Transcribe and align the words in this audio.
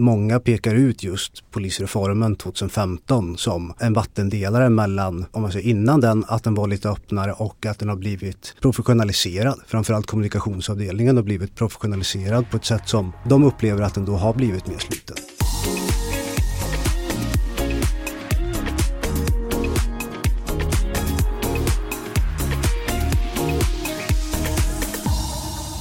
Många 0.00 0.40
pekar 0.40 0.74
ut 0.74 1.02
just 1.02 1.50
polisreformen 1.50 2.36
2015 2.36 3.38
som 3.38 3.74
en 3.80 3.92
vattendelare 3.92 4.70
mellan, 4.70 5.26
om 5.30 5.42
man 5.42 5.52
säger 5.52 5.70
innan 5.70 6.00
den, 6.00 6.24
att 6.28 6.44
den 6.44 6.54
var 6.54 6.68
lite 6.68 6.88
öppnare 6.88 7.32
och 7.32 7.66
att 7.66 7.78
den 7.78 7.88
har 7.88 7.96
blivit 7.96 8.54
professionaliserad. 8.60 9.60
Framförallt 9.66 10.06
kommunikationsavdelningen 10.06 11.16
har 11.16 11.24
blivit 11.24 11.54
professionaliserad 11.54 12.50
på 12.50 12.56
ett 12.56 12.64
sätt 12.64 12.88
som 12.88 13.12
de 13.28 13.44
upplever 13.44 13.82
att 13.82 13.94
den 13.94 14.04
då 14.04 14.16
har 14.16 14.34
blivit 14.34 14.66
mer 14.66 14.78
sluten. 14.78 15.16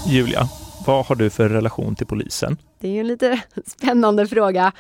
Julia, 0.07 0.50
vad 0.86 1.05
har 1.05 1.15
du 1.15 1.29
för 1.29 1.50
relation 1.50 1.95
till 1.95 2.07
polisen? 2.07 2.57
Det 2.79 2.88
är 2.88 2.91
ju 2.91 2.99
en 2.99 3.07
lite 3.07 3.41
spännande 3.66 4.27
fråga. 4.27 4.71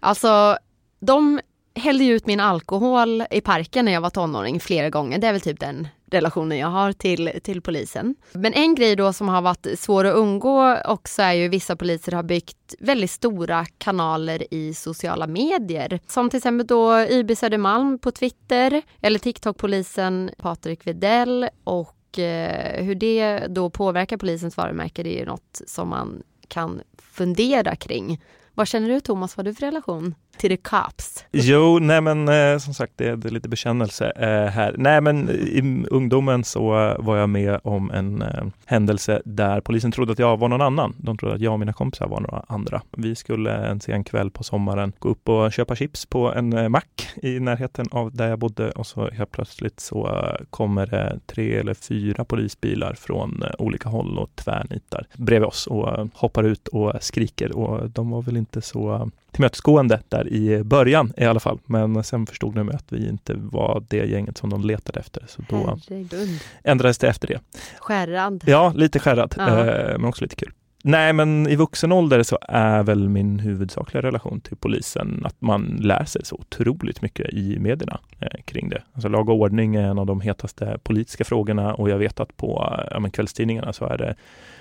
Alltså, 0.00 0.58
de 1.00 1.40
hällde 1.74 2.04
ut 2.04 2.26
min 2.26 2.40
alkohol 2.40 3.24
i 3.30 3.40
parken 3.40 3.84
när 3.84 3.92
jag 3.92 4.00
var 4.00 4.10
tonåring 4.10 4.60
flera 4.60 4.90
gånger. 4.90 5.18
Det 5.18 5.26
är 5.26 5.32
väl 5.32 5.40
typ 5.40 5.60
den 5.60 5.88
relationen 6.10 6.58
jag 6.58 6.68
har 6.68 6.92
till, 6.92 7.40
till 7.42 7.62
polisen. 7.62 8.16
Men 8.32 8.52
en 8.52 8.74
grej 8.74 8.96
då 8.96 9.12
som 9.12 9.28
har 9.28 9.42
varit 9.42 9.66
svår 9.78 10.04
att 10.04 10.14
undgå 10.14 10.76
också 10.84 11.22
är 11.22 11.32
ju 11.32 11.48
vissa 11.48 11.76
poliser 11.76 12.12
har 12.12 12.22
byggt 12.22 12.74
väldigt 12.78 13.10
stora 13.10 13.66
kanaler 13.78 14.54
i 14.54 14.74
sociala 14.74 15.26
medier. 15.26 16.00
Som 16.06 16.30
till 16.30 16.36
exempel 16.36 16.66
då 16.66 17.00
YB 17.00 17.36
Södermalm 17.36 17.98
på 17.98 18.10
Twitter 18.10 18.82
eller 19.00 19.18
TikTok-polisen 19.18 20.30
Patrik 20.38 20.86
Videll 20.86 21.48
och 21.64 21.93
Eh, 22.18 22.84
hur 22.84 22.94
det 22.94 23.46
då 23.48 23.70
påverkar 23.70 24.16
polisens 24.16 24.56
varumärke 24.56 25.02
det 25.02 25.16
är 25.16 25.18
ju 25.18 25.26
något 25.26 25.62
som 25.66 25.88
man 25.88 26.22
kan 26.48 26.80
fundera 26.98 27.76
kring. 27.76 28.22
Vad 28.56 28.68
känner 28.68 28.88
du 28.88 29.00
Thomas, 29.00 29.36
vad 29.36 29.46
har 29.46 29.52
du 29.52 29.56
för 29.56 29.66
relation 29.66 30.14
till 30.36 30.50
the 30.50 30.56
cops? 30.56 31.24
Jo, 31.32 31.78
nej 31.78 32.00
men 32.00 32.28
eh, 32.28 32.58
som 32.58 32.74
sagt 32.74 32.92
det, 32.96 33.16
det, 33.16 33.28
är 33.28 33.32
lite 33.32 33.48
bekännelse 33.48 34.12
eh, 34.16 34.52
här. 34.52 34.74
Nej 34.78 35.00
men 35.00 35.30
i 35.30 35.84
ungdomen 35.90 36.44
så 36.44 36.94
var 36.98 37.16
jag 37.16 37.28
med 37.28 37.60
om 37.64 37.90
en 37.90 38.22
eh, 38.22 38.44
händelse 38.66 39.22
där 39.24 39.60
polisen 39.60 39.92
trodde 39.92 40.12
att 40.12 40.18
jag 40.18 40.36
var 40.36 40.48
någon 40.48 40.60
annan. 40.60 40.94
De 40.98 41.18
trodde 41.18 41.34
att 41.34 41.40
jag 41.40 41.52
och 41.52 41.58
mina 41.58 41.72
kompisar 41.72 42.08
var 42.08 42.20
några 42.20 42.44
andra. 42.48 42.82
Vi 42.90 43.14
skulle 43.14 43.52
en 43.52 43.80
sen 43.80 44.04
kväll 44.04 44.30
på 44.30 44.44
sommaren 44.44 44.92
gå 44.98 45.08
upp 45.08 45.28
och 45.28 45.52
köpa 45.52 45.76
chips 45.76 46.06
på 46.06 46.32
en 46.32 46.52
eh, 46.52 46.68
mack 46.68 47.08
i 47.22 47.40
närheten 47.40 47.86
av 47.90 48.14
där 48.14 48.28
jag 48.28 48.38
bodde 48.38 48.70
och 48.70 48.86
så 48.86 49.10
helt 49.10 49.30
plötsligt 49.30 49.80
så 49.80 50.08
eh, 50.08 50.46
kommer 50.50 50.86
det 50.86 51.20
tre 51.26 51.54
eller 51.54 51.74
fyra 51.74 52.24
polisbilar 52.24 52.94
från 52.94 53.42
eh, 53.42 53.50
olika 53.58 53.88
håll 53.88 54.18
och 54.18 54.30
tvärnitar 54.34 55.06
bredvid 55.16 55.48
oss 55.48 55.66
och 55.66 56.08
hoppar 56.14 56.42
ut 56.42 56.68
och 56.68 56.92
skriker 57.00 57.56
och 57.56 57.90
de 57.90 58.10
var 58.10 58.22
väl 58.22 58.36
inte 58.44 58.60
så 58.60 59.10
tillmötesgående 59.30 60.00
där 60.08 60.28
i 60.28 60.62
början 60.62 61.12
i 61.16 61.24
alla 61.24 61.40
fall. 61.40 61.58
Men 61.66 62.04
sen 62.04 62.26
förstod 62.26 62.54
de 62.54 62.68
att 62.68 62.92
vi 62.92 63.08
inte 63.08 63.34
var 63.36 63.84
det 63.88 64.06
gänget 64.06 64.38
som 64.38 64.50
de 64.50 64.64
letade 64.64 65.00
efter. 65.00 65.24
Så 65.28 65.42
då 65.48 65.56
Herregud. 65.56 66.40
ändrades 66.64 66.98
det 66.98 67.08
efter 67.08 67.28
det. 67.28 67.40
Skärrad. 67.78 68.44
Ja, 68.46 68.72
lite 68.76 68.98
skärrad, 68.98 69.34
ja. 69.36 69.66
eh, 69.66 69.98
men 69.98 70.04
också 70.04 70.24
lite 70.24 70.36
kul. 70.36 70.52
Nej, 70.86 71.12
men 71.12 71.46
i 71.46 71.56
vuxen 71.56 71.92
ålder 71.92 72.22
så 72.22 72.38
är 72.48 72.82
väl 72.82 73.08
min 73.08 73.38
huvudsakliga 73.38 74.02
relation 74.02 74.40
till 74.40 74.56
polisen 74.56 75.22
att 75.24 75.40
man 75.40 75.78
lär 75.80 76.04
sig 76.04 76.24
så 76.24 76.36
otroligt 76.36 77.02
mycket 77.02 77.32
i 77.32 77.58
medierna 77.58 78.00
eh, 78.20 78.42
kring 78.44 78.68
det. 78.68 78.82
Alltså 78.92 79.08
lag 79.08 79.28
och 79.28 79.34
ordning 79.34 79.74
är 79.74 79.82
en 79.82 79.98
av 79.98 80.06
de 80.06 80.20
hetaste 80.20 80.78
politiska 80.82 81.24
frågorna 81.24 81.74
och 81.74 81.90
jag 81.90 81.98
vet 81.98 82.20
att 82.20 82.36
på 82.36 82.78
ja, 82.90 83.10
kvällstidningarna 83.12 83.72
så 83.72 83.84
är 83.84 83.98
det 83.98 84.14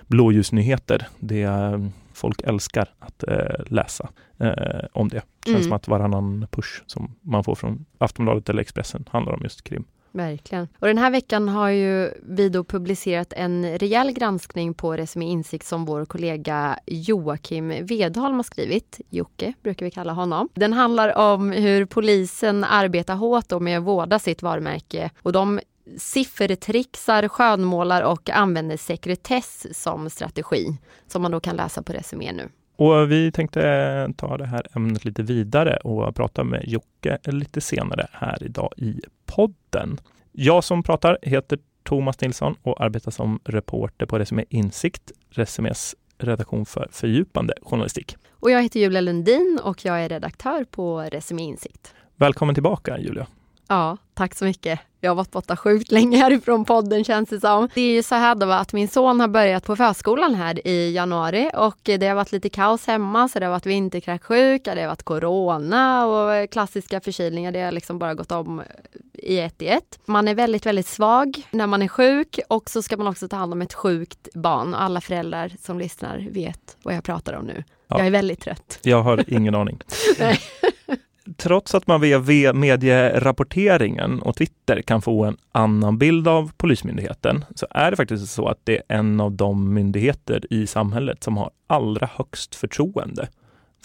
blåljusnyheter. 0.07 1.07
Det 1.19 1.41
är, 1.41 1.91
folk 2.13 2.41
älskar 2.41 2.89
att 2.99 3.23
eh, 3.23 3.65
läsa 3.65 4.09
eh, 4.39 4.85
om 4.93 5.09
det. 5.09 5.15
Det 5.15 5.51
känns 5.51 5.55
mm. 5.55 5.63
som 5.63 5.73
att 5.73 5.87
varannan 5.87 6.47
push 6.51 6.83
som 6.85 7.15
man 7.21 7.43
får 7.43 7.55
från 7.55 7.85
Aftonbladet 7.97 8.49
eller 8.49 8.61
Expressen 8.61 9.05
handlar 9.11 9.33
om 9.33 9.41
just 9.43 9.63
krim. 9.63 9.85
Verkligen. 10.13 10.67
Och 10.79 10.87
den 10.87 10.97
här 10.97 11.11
veckan 11.11 11.49
har 11.49 11.69
ju 11.69 12.11
vi 12.23 12.49
då 12.49 12.63
publicerat 12.63 13.33
en 13.33 13.77
rejäl 13.77 14.11
granskning 14.11 14.73
på 14.73 14.93
Resumé 14.93 15.25
Insikt 15.25 15.65
som 15.65 15.85
vår 15.85 16.05
kollega 16.05 16.79
Joakim 16.85 17.85
Vedholm 17.85 18.35
har 18.35 18.43
skrivit. 18.43 19.01
Jocke 19.09 19.53
brukar 19.63 19.85
vi 19.85 19.91
kalla 19.91 20.13
honom. 20.13 20.49
Den 20.53 20.73
handlar 20.73 21.17
om 21.17 21.51
hur 21.51 21.85
polisen 21.85 22.63
arbetar 22.63 23.15
hårt 23.15 23.61
med 23.61 23.77
att 23.77 23.83
vårda 23.83 24.19
sitt 24.19 24.41
varumärke 24.41 25.09
och 25.21 25.31
de 25.31 25.59
siffertrixar, 25.97 27.27
skönmålar 27.27 28.01
och 28.01 28.29
använder 28.29 28.77
sekretess 28.77 29.81
som 29.83 30.09
strategi 30.09 30.77
som 31.07 31.21
man 31.21 31.31
då 31.31 31.39
kan 31.39 31.55
läsa 31.55 31.83
på 31.83 31.93
Resumé 31.93 32.31
nu. 32.31 32.49
Och 32.75 33.11
vi 33.11 33.31
tänkte 33.31 34.13
ta 34.17 34.37
det 34.37 34.45
här 34.45 34.67
ämnet 34.75 35.05
lite 35.05 35.23
vidare 35.23 35.77
och 35.77 36.15
prata 36.15 36.43
med 36.43 36.63
Jocke 36.67 37.17
lite 37.23 37.61
senare 37.61 38.07
här 38.11 38.43
idag 38.43 38.73
i 38.77 39.01
podden. 39.25 39.99
Jag 40.31 40.63
som 40.63 40.83
pratar 40.83 41.17
heter 41.21 41.59
Thomas 41.83 42.21
Nilsson 42.21 42.55
och 42.61 42.81
arbetar 42.81 43.11
som 43.11 43.39
reporter 43.43 44.05
på 44.05 44.19
Resumé 44.19 44.45
Insikt, 44.49 45.11
Resumés 45.29 45.95
redaktion 46.17 46.65
för 46.65 46.87
fördjupande 46.91 47.53
journalistik. 47.61 48.17
Och 48.31 48.51
jag 48.51 48.63
heter 48.63 48.79
Julia 48.79 49.01
Lundin 49.01 49.59
och 49.63 49.85
jag 49.85 50.01
är 50.03 50.09
redaktör 50.09 50.63
på 50.63 51.01
Resumé 51.01 51.43
Insikt. 51.43 51.93
Välkommen 52.15 52.55
tillbaka 52.55 52.99
Julia. 52.99 53.27
Ja, 53.67 53.97
tack 54.13 54.35
så 54.35 54.45
mycket. 54.45 54.79
Jag 55.03 55.11
har 55.11 55.15
varit 55.15 55.31
borta 55.31 55.57
sjukt 55.57 55.91
länge 55.91 56.17
härifrån 56.17 56.65
podden 56.65 57.03
känns 57.03 57.29
det 57.29 57.39
som. 57.39 57.69
Det 57.73 57.81
är 57.81 57.93
ju 57.93 58.03
så 58.03 58.15
här 58.15 58.35
då 58.35 58.51
att 58.51 58.73
min 58.73 58.87
son 58.87 59.19
har 59.19 59.27
börjat 59.27 59.65
på 59.65 59.75
förskolan 59.75 60.35
här 60.35 60.67
i 60.67 60.91
januari 60.91 61.49
och 61.53 61.77
det 61.83 62.07
har 62.07 62.15
varit 62.15 62.31
lite 62.31 62.49
kaos 62.49 62.87
hemma 62.87 63.29
så 63.29 63.39
det 63.39 63.45
har 63.45 63.51
varit 63.51 63.65
vinterkräksjuka, 63.65 64.75
det 64.75 64.81
har 64.81 64.87
varit 64.87 65.03
corona 65.03 66.05
och 66.05 66.49
klassiska 66.49 67.01
förkylningar. 67.01 67.51
Det 67.51 67.61
har 67.61 67.71
liksom 67.71 67.99
bara 67.99 68.13
gått 68.13 68.31
om 68.31 68.61
i 69.13 69.39
ett 69.39 69.61
i 69.61 69.67
ett. 69.67 69.99
Man 70.05 70.27
är 70.27 70.35
väldigt, 70.35 70.65
väldigt 70.65 70.87
svag 70.87 71.47
när 71.51 71.67
man 71.67 71.81
är 71.81 71.87
sjuk 71.87 72.39
och 72.47 72.69
så 72.69 72.81
ska 72.81 72.97
man 72.97 73.07
också 73.07 73.27
ta 73.27 73.35
hand 73.35 73.53
om 73.53 73.61
ett 73.61 73.73
sjukt 73.73 74.27
barn. 74.33 74.73
Alla 74.73 75.01
föräldrar 75.01 75.51
som 75.61 75.79
lyssnar 75.79 76.27
vet 76.31 76.77
vad 76.83 76.95
jag 76.95 77.03
pratar 77.03 77.33
om 77.33 77.45
nu. 77.45 77.63
Ja. 77.87 77.97
Jag 77.97 78.07
är 78.07 78.11
väldigt 78.11 78.41
trött. 78.41 78.79
Jag 78.81 79.03
har 79.03 79.33
ingen 79.33 79.55
aning. 79.55 79.79
trots 81.37 81.75
att 81.75 81.87
man 81.87 82.01
via 82.01 82.53
medierapporteringen 82.53 84.21
och 84.21 84.35
Twitter 84.35 84.81
kan 84.81 85.01
få 85.01 85.23
en 85.25 85.37
annan 85.51 85.97
bild 85.97 86.27
av 86.27 86.51
Polismyndigheten 86.57 87.45
så 87.55 87.67
är 87.69 87.91
det 87.91 87.97
faktiskt 87.97 88.33
så 88.33 88.47
att 88.47 88.59
det 88.63 88.75
är 88.75 88.83
en 88.87 89.19
av 89.19 89.31
de 89.31 89.73
myndigheter 89.73 90.53
i 90.53 90.67
samhället 90.67 91.23
som 91.23 91.37
har 91.37 91.51
allra 91.67 92.09
högst 92.13 92.55
förtroende 92.55 93.27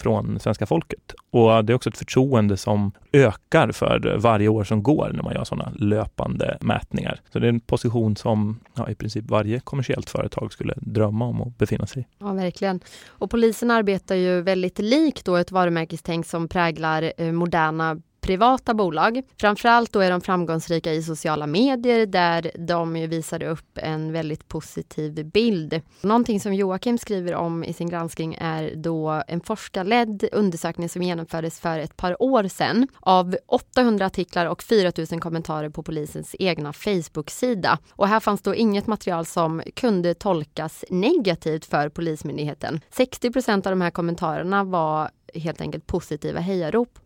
från 0.01 0.39
svenska 0.39 0.65
folket. 0.65 1.13
Och 1.31 1.65
det 1.65 1.73
är 1.73 1.75
också 1.75 1.89
ett 1.89 1.97
förtroende 1.97 2.57
som 2.57 2.91
ökar 3.13 3.71
för 3.71 4.17
varje 4.17 4.47
år 4.47 4.63
som 4.63 4.83
går 4.83 5.11
när 5.13 5.23
man 5.23 5.33
gör 5.33 5.43
sådana 5.43 5.71
löpande 5.75 6.57
mätningar. 6.61 7.21
Så 7.33 7.39
det 7.39 7.47
är 7.47 7.49
en 7.49 7.59
position 7.59 8.15
som 8.15 8.59
ja, 8.75 8.89
i 8.89 8.95
princip 8.95 9.25
varje 9.29 9.59
kommersiellt 9.59 10.09
företag 10.09 10.53
skulle 10.53 10.73
drömma 10.77 11.25
om 11.25 11.41
att 11.41 11.57
befinna 11.57 11.87
sig 11.87 12.01
i. 12.01 12.05
Ja, 12.19 12.33
verkligen. 12.33 12.79
Och 13.07 13.31
polisen 13.31 13.71
arbetar 13.71 14.15
ju 14.15 14.41
väldigt 14.41 14.79
likt 14.79 15.25
då 15.25 15.35
ett 15.35 15.51
varumärkestänk 15.51 16.25
som 16.25 16.47
präglar 16.47 17.13
eh, 17.17 17.31
moderna 17.31 18.01
privata 18.29 18.73
bolag. 18.73 19.21
Framförallt 19.39 19.93
då 19.93 19.99
är 19.99 20.11
de 20.11 20.21
framgångsrika 20.21 20.93
i 20.93 21.03
sociala 21.03 21.47
medier 21.47 22.05
där 22.05 22.51
de 22.67 22.93
visade 22.93 23.47
upp 23.47 23.77
en 23.77 24.11
väldigt 24.11 24.47
positiv 24.47 25.25
bild. 25.25 25.81
Någonting 26.01 26.39
som 26.39 26.53
Joakim 26.53 26.97
skriver 26.97 27.35
om 27.35 27.63
i 27.63 27.73
sin 27.73 27.89
granskning 27.89 28.37
är 28.39 28.75
då 28.75 29.23
en 29.27 29.41
forskarledd 29.41 30.29
undersökning 30.31 30.89
som 30.89 31.01
genomfördes 31.01 31.59
för 31.59 31.79
ett 31.79 31.97
par 31.97 32.23
år 32.23 32.47
sedan 32.47 32.87
av 32.99 33.35
800 33.45 34.05
artiklar 34.05 34.45
och 34.45 34.63
4000 34.63 35.19
kommentarer 35.19 35.69
på 35.69 35.83
polisens 35.83 36.35
egna 36.39 36.73
Facebook-sida. 36.73 37.79
Och 37.91 38.07
här 38.07 38.19
fanns 38.19 38.41
då 38.41 38.55
inget 38.55 38.87
material 38.87 39.25
som 39.25 39.61
kunde 39.75 40.13
tolkas 40.13 40.85
negativt 40.89 41.65
för 41.65 41.89
Polismyndigheten. 41.89 42.81
60 42.89 43.31
procent 43.31 43.65
av 43.65 43.71
de 43.71 43.81
här 43.81 43.91
kommentarerna 43.91 44.63
var 44.63 45.09
helt 45.33 45.61
enkelt 45.61 45.87
positiva 45.87 46.39
hejarop. 46.39 46.99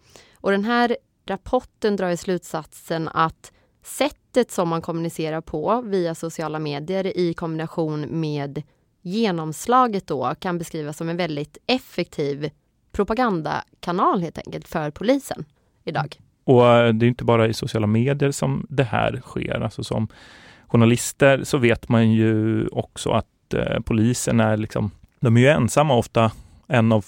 Och 0.44 0.52
den 0.52 0.66
här 0.66 0.98
rapporten 1.26 1.96
drar 1.96 2.10
ju 2.10 2.18
slutsatsen 2.18 3.08
att 3.08 3.52
sättet 3.84 4.52
som 4.52 4.70
man 4.70 4.82
kommunicerar 4.82 5.42
på 5.42 5.82
via 5.82 6.16
sociala 6.16 6.60
medier 6.60 7.18
i 7.18 7.34
kombination 7.34 8.06
med 8.10 8.64
genomslaget 9.02 10.08
då 10.08 10.36
kan 10.40 10.58
beskrivas 10.58 10.98
som 10.98 11.10
en 11.10 11.18
väldigt 11.18 11.58
effektiv 11.68 12.50
propagandakanal 12.92 14.22
helt 14.22 14.38
enkelt 14.38 14.68
för 14.68 14.92
polisen 14.92 15.46
idag. 15.84 16.18
Och 16.44 16.68
eh, 16.68 16.94
det 16.94 17.06
är 17.06 17.08
inte 17.08 17.24
bara 17.24 17.48
i 17.48 17.54
sociala 17.54 17.88
medier 17.88 18.32
som 18.32 18.66
det 18.70 18.84
här 18.84 19.22
sker. 19.26 19.62
Alltså 19.62 19.84
som 19.84 20.08
journalister 20.68 21.44
så 21.44 21.58
vet 21.58 21.90
man 21.90 22.12
ju 22.12 22.68
också 22.68 23.10
att 23.12 23.54
eh, 23.54 23.80
polisen 23.80 24.40
är 24.40 24.58
liksom, 24.58 24.92
de 25.20 25.38
är 25.38 25.42
ju 25.42 25.48
ensamma 25.48 25.96
ofta 25.96 26.32
en 26.68 26.92
av, 26.92 27.06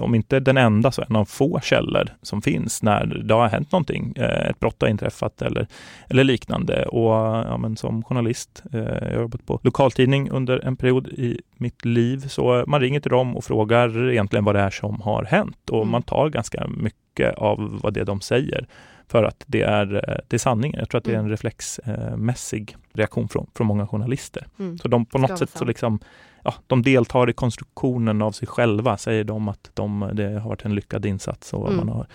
om 0.00 0.14
inte 0.14 0.40
den 0.40 0.56
enda, 0.56 0.92
så 0.92 1.04
en 1.08 1.16
av 1.16 1.24
få 1.24 1.60
källor 1.60 2.08
som 2.22 2.42
finns 2.42 2.82
när 2.82 3.06
det 3.06 3.34
har 3.34 3.48
hänt 3.48 3.72
någonting. 3.72 4.12
Eh, 4.16 4.50
ett 4.50 4.60
brott 4.60 4.76
har 4.80 4.88
inträffat 4.88 5.42
eller, 5.42 5.66
eller 6.08 6.24
liknande. 6.24 6.86
Och 6.86 7.12
ja, 7.12 7.56
men 7.56 7.76
som 7.76 8.02
journalist, 8.02 8.62
eh, 8.72 8.80
jag 8.80 9.14
har 9.14 9.22
jobbat 9.22 9.46
på 9.46 9.60
lokaltidning 9.62 10.30
under 10.30 10.58
en 10.58 10.76
period 10.76 11.08
i 11.08 11.40
mitt 11.56 11.84
liv, 11.84 12.18
så 12.28 12.64
man 12.66 12.80
ringer 12.80 13.00
till 13.00 13.10
dem 13.10 13.36
och 13.36 13.44
frågar 13.44 14.10
egentligen 14.10 14.44
vad 14.44 14.54
det 14.54 14.60
är 14.60 14.70
som 14.70 15.00
har 15.00 15.24
hänt. 15.24 15.70
Och 15.70 15.82
mm. 15.82 15.90
man 15.90 16.02
tar 16.02 16.28
ganska 16.28 16.66
mycket 16.66 17.03
av 17.20 17.80
vad 17.82 17.94
det 17.94 18.04
de 18.04 18.20
säger 18.20 18.66
för 19.08 19.24
att 19.24 19.44
det 19.46 19.62
är, 19.62 19.94
eh, 19.94 20.16
det 20.28 20.36
är 20.36 20.38
sanningen. 20.38 20.78
Jag 20.78 20.88
tror 20.88 20.98
att 20.98 21.04
det 21.04 21.10
är 21.10 21.14
en 21.14 21.20
mm. 21.20 21.30
reflexmässig 21.30 22.76
reaktion 22.92 23.28
från, 23.28 23.46
från 23.54 23.66
många 23.66 23.86
journalister. 23.86 24.46
Mm. 24.58 24.78
Så 24.78 24.88
de 24.88 25.06
på 25.06 25.18
något 25.18 25.38
sätt 25.38 25.50
så 25.54 25.64
liksom 25.64 26.00
ja, 26.44 26.54
de 26.66 26.82
deltar 26.82 27.30
i 27.30 27.32
konstruktionen 27.32 28.22
av 28.22 28.32
sig 28.32 28.48
själva, 28.48 28.96
säger 28.96 29.24
de 29.24 29.48
att 29.48 29.70
de, 29.74 30.10
det 30.12 30.40
har 30.40 30.48
varit 30.48 30.64
en 30.64 30.74
lyckad 30.74 31.06
insats 31.06 31.52
och 31.52 31.72
mm. 31.72 31.76
man 31.76 31.96
har 31.96 32.06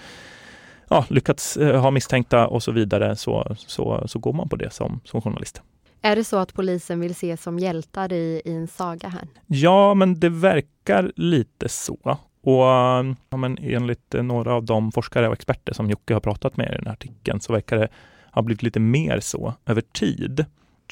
ja, 0.89 1.05
lyckats 1.09 1.57
eh, 1.57 1.81
ha 1.81 1.91
misstänkta 1.91 2.47
och 2.47 2.63
så 2.63 2.71
vidare, 2.71 3.15
så, 3.15 3.55
så, 3.57 4.03
så 4.07 4.19
går 4.19 4.33
man 4.33 4.49
på 4.49 4.55
det 4.55 4.73
som, 4.73 4.99
som 5.03 5.21
journalist. 5.21 5.61
Är 6.01 6.15
det 6.15 6.23
så 6.23 6.37
att 6.37 6.53
polisen 6.53 6.99
vill 6.99 7.11
ses 7.11 7.43
som 7.43 7.59
hjältar 7.59 8.13
i, 8.13 8.41
i 8.45 8.53
en 8.53 8.67
saga 8.67 9.07
här? 9.07 9.27
Ja, 9.47 9.93
men 9.93 10.19
det 10.19 10.29
verkar 10.29 11.11
lite 11.15 11.69
så. 11.69 12.19
Och 12.49 13.15
ja, 13.29 13.37
men 13.37 13.57
enligt 13.61 14.13
några 14.13 14.53
av 14.53 14.65
de 14.65 14.91
forskare 14.91 15.27
och 15.27 15.33
experter 15.33 15.73
som 15.73 15.89
Jocke 15.89 16.13
har 16.13 16.21
pratat 16.21 16.57
med 16.57 16.71
i 16.71 16.75
den 16.75 16.85
här 16.85 16.93
artikeln 16.93 17.41
så 17.41 17.53
verkar 17.53 17.77
det 17.77 17.87
ha 18.31 18.41
blivit 18.41 18.63
lite 18.63 18.79
mer 18.79 19.19
så 19.19 19.53
över 19.65 19.81
tid. 19.81 20.45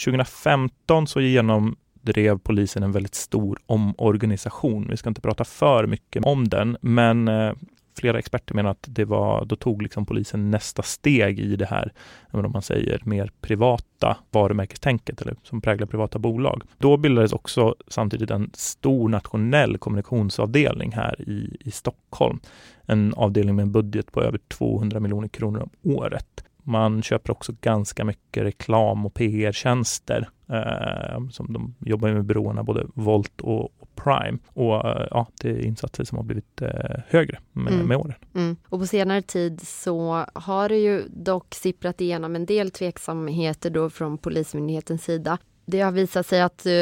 2015 0.05 1.07
så 1.07 1.21
genomdrev 1.21 2.39
polisen 2.39 2.83
en 2.83 2.91
väldigt 2.91 3.15
stor 3.15 3.59
omorganisation. 3.65 4.87
Vi 4.89 4.97
ska 4.97 5.09
inte 5.09 5.21
prata 5.21 5.43
för 5.43 5.87
mycket 5.87 6.25
om 6.25 6.47
den, 6.47 6.77
men 6.81 7.27
eh, 7.27 7.53
flera 7.97 8.19
experter 8.19 8.55
menar 8.55 8.71
att 8.71 8.85
det 8.87 9.05
var, 9.05 9.45
då 9.45 9.55
tog 9.55 9.81
liksom 9.81 10.05
polisen 10.05 10.51
nästa 10.51 10.83
steg 10.83 11.39
i 11.39 11.55
det 11.55 11.65
här, 11.65 11.93
om 12.31 12.51
man 12.51 12.61
säger 12.61 13.01
mer 13.03 13.31
privata 13.41 14.17
varumärkestänket 14.31 15.21
eller 15.21 15.35
som 15.43 15.61
präglar 15.61 15.87
privata 15.87 16.19
bolag. 16.19 16.63
Då 16.77 16.97
bildades 16.97 17.33
också 17.33 17.75
samtidigt 17.87 18.31
en 18.31 18.51
stor 18.53 19.09
nationell 19.09 19.77
kommunikationsavdelning 19.77 20.91
här 20.91 21.21
i, 21.21 21.57
i 21.59 21.71
Stockholm. 21.71 22.39
En 22.85 23.13
avdelning 23.13 23.55
med 23.55 23.63
en 23.63 23.71
budget 23.71 24.11
på 24.11 24.21
över 24.21 24.39
200 24.47 24.99
miljoner 24.99 25.27
kronor 25.27 25.61
om 25.61 25.95
året. 25.95 26.43
Man 26.63 27.01
köper 27.01 27.31
också 27.31 27.53
ganska 27.61 28.05
mycket 28.05 28.43
reklam 28.43 29.05
och 29.05 29.13
PR-tjänster. 29.13 30.29
Eh, 30.49 31.27
som 31.31 31.53
de 31.53 31.75
jobbar 31.79 32.09
med 32.09 32.25
byråerna, 32.25 32.63
både 32.63 32.85
Volt 32.93 33.41
och, 33.41 33.63
och 33.79 33.86
Prime. 34.03 34.37
Och 34.53 34.85
eh, 34.85 35.07
ja, 35.11 35.27
det 35.41 35.49
är 35.49 35.65
insatser 35.65 36.03
som 36.03 36.17
har 36.17 36.25
blivit 36.25 36.61
eh, 36.61 36.69
högre 37.07 37.39
med, 37.51 37.73
mm. 37.73 37.87
med 37.87 37.97
åren. 37.97 38.13
Mm. 38.35 38.55
Och 38.69 38.79
på 38.79 38.87
senare 38.87 39.21
tid 39.21 39.61
så 39.67 40.25
har 40.33 40.69
det 40.69 40.77
ju 40.77 41.03
dock 41.09 41.55
sipprat 41.55 42.01
igenom 42.01 42.35
en 42.35 42.45
del 42.45 42.71
tveksamheter 42.71 43.69
då 43.69 43.89
från 43.89 44.17
Polismyndighetens 44.17 45.03
sida 45.03 45.37
det 45.69 45.81
har 45.81 45.91
visat 45.91 46.27
sig 46.27 46.41
att 46.41 46.65
eh, 46.65 46.73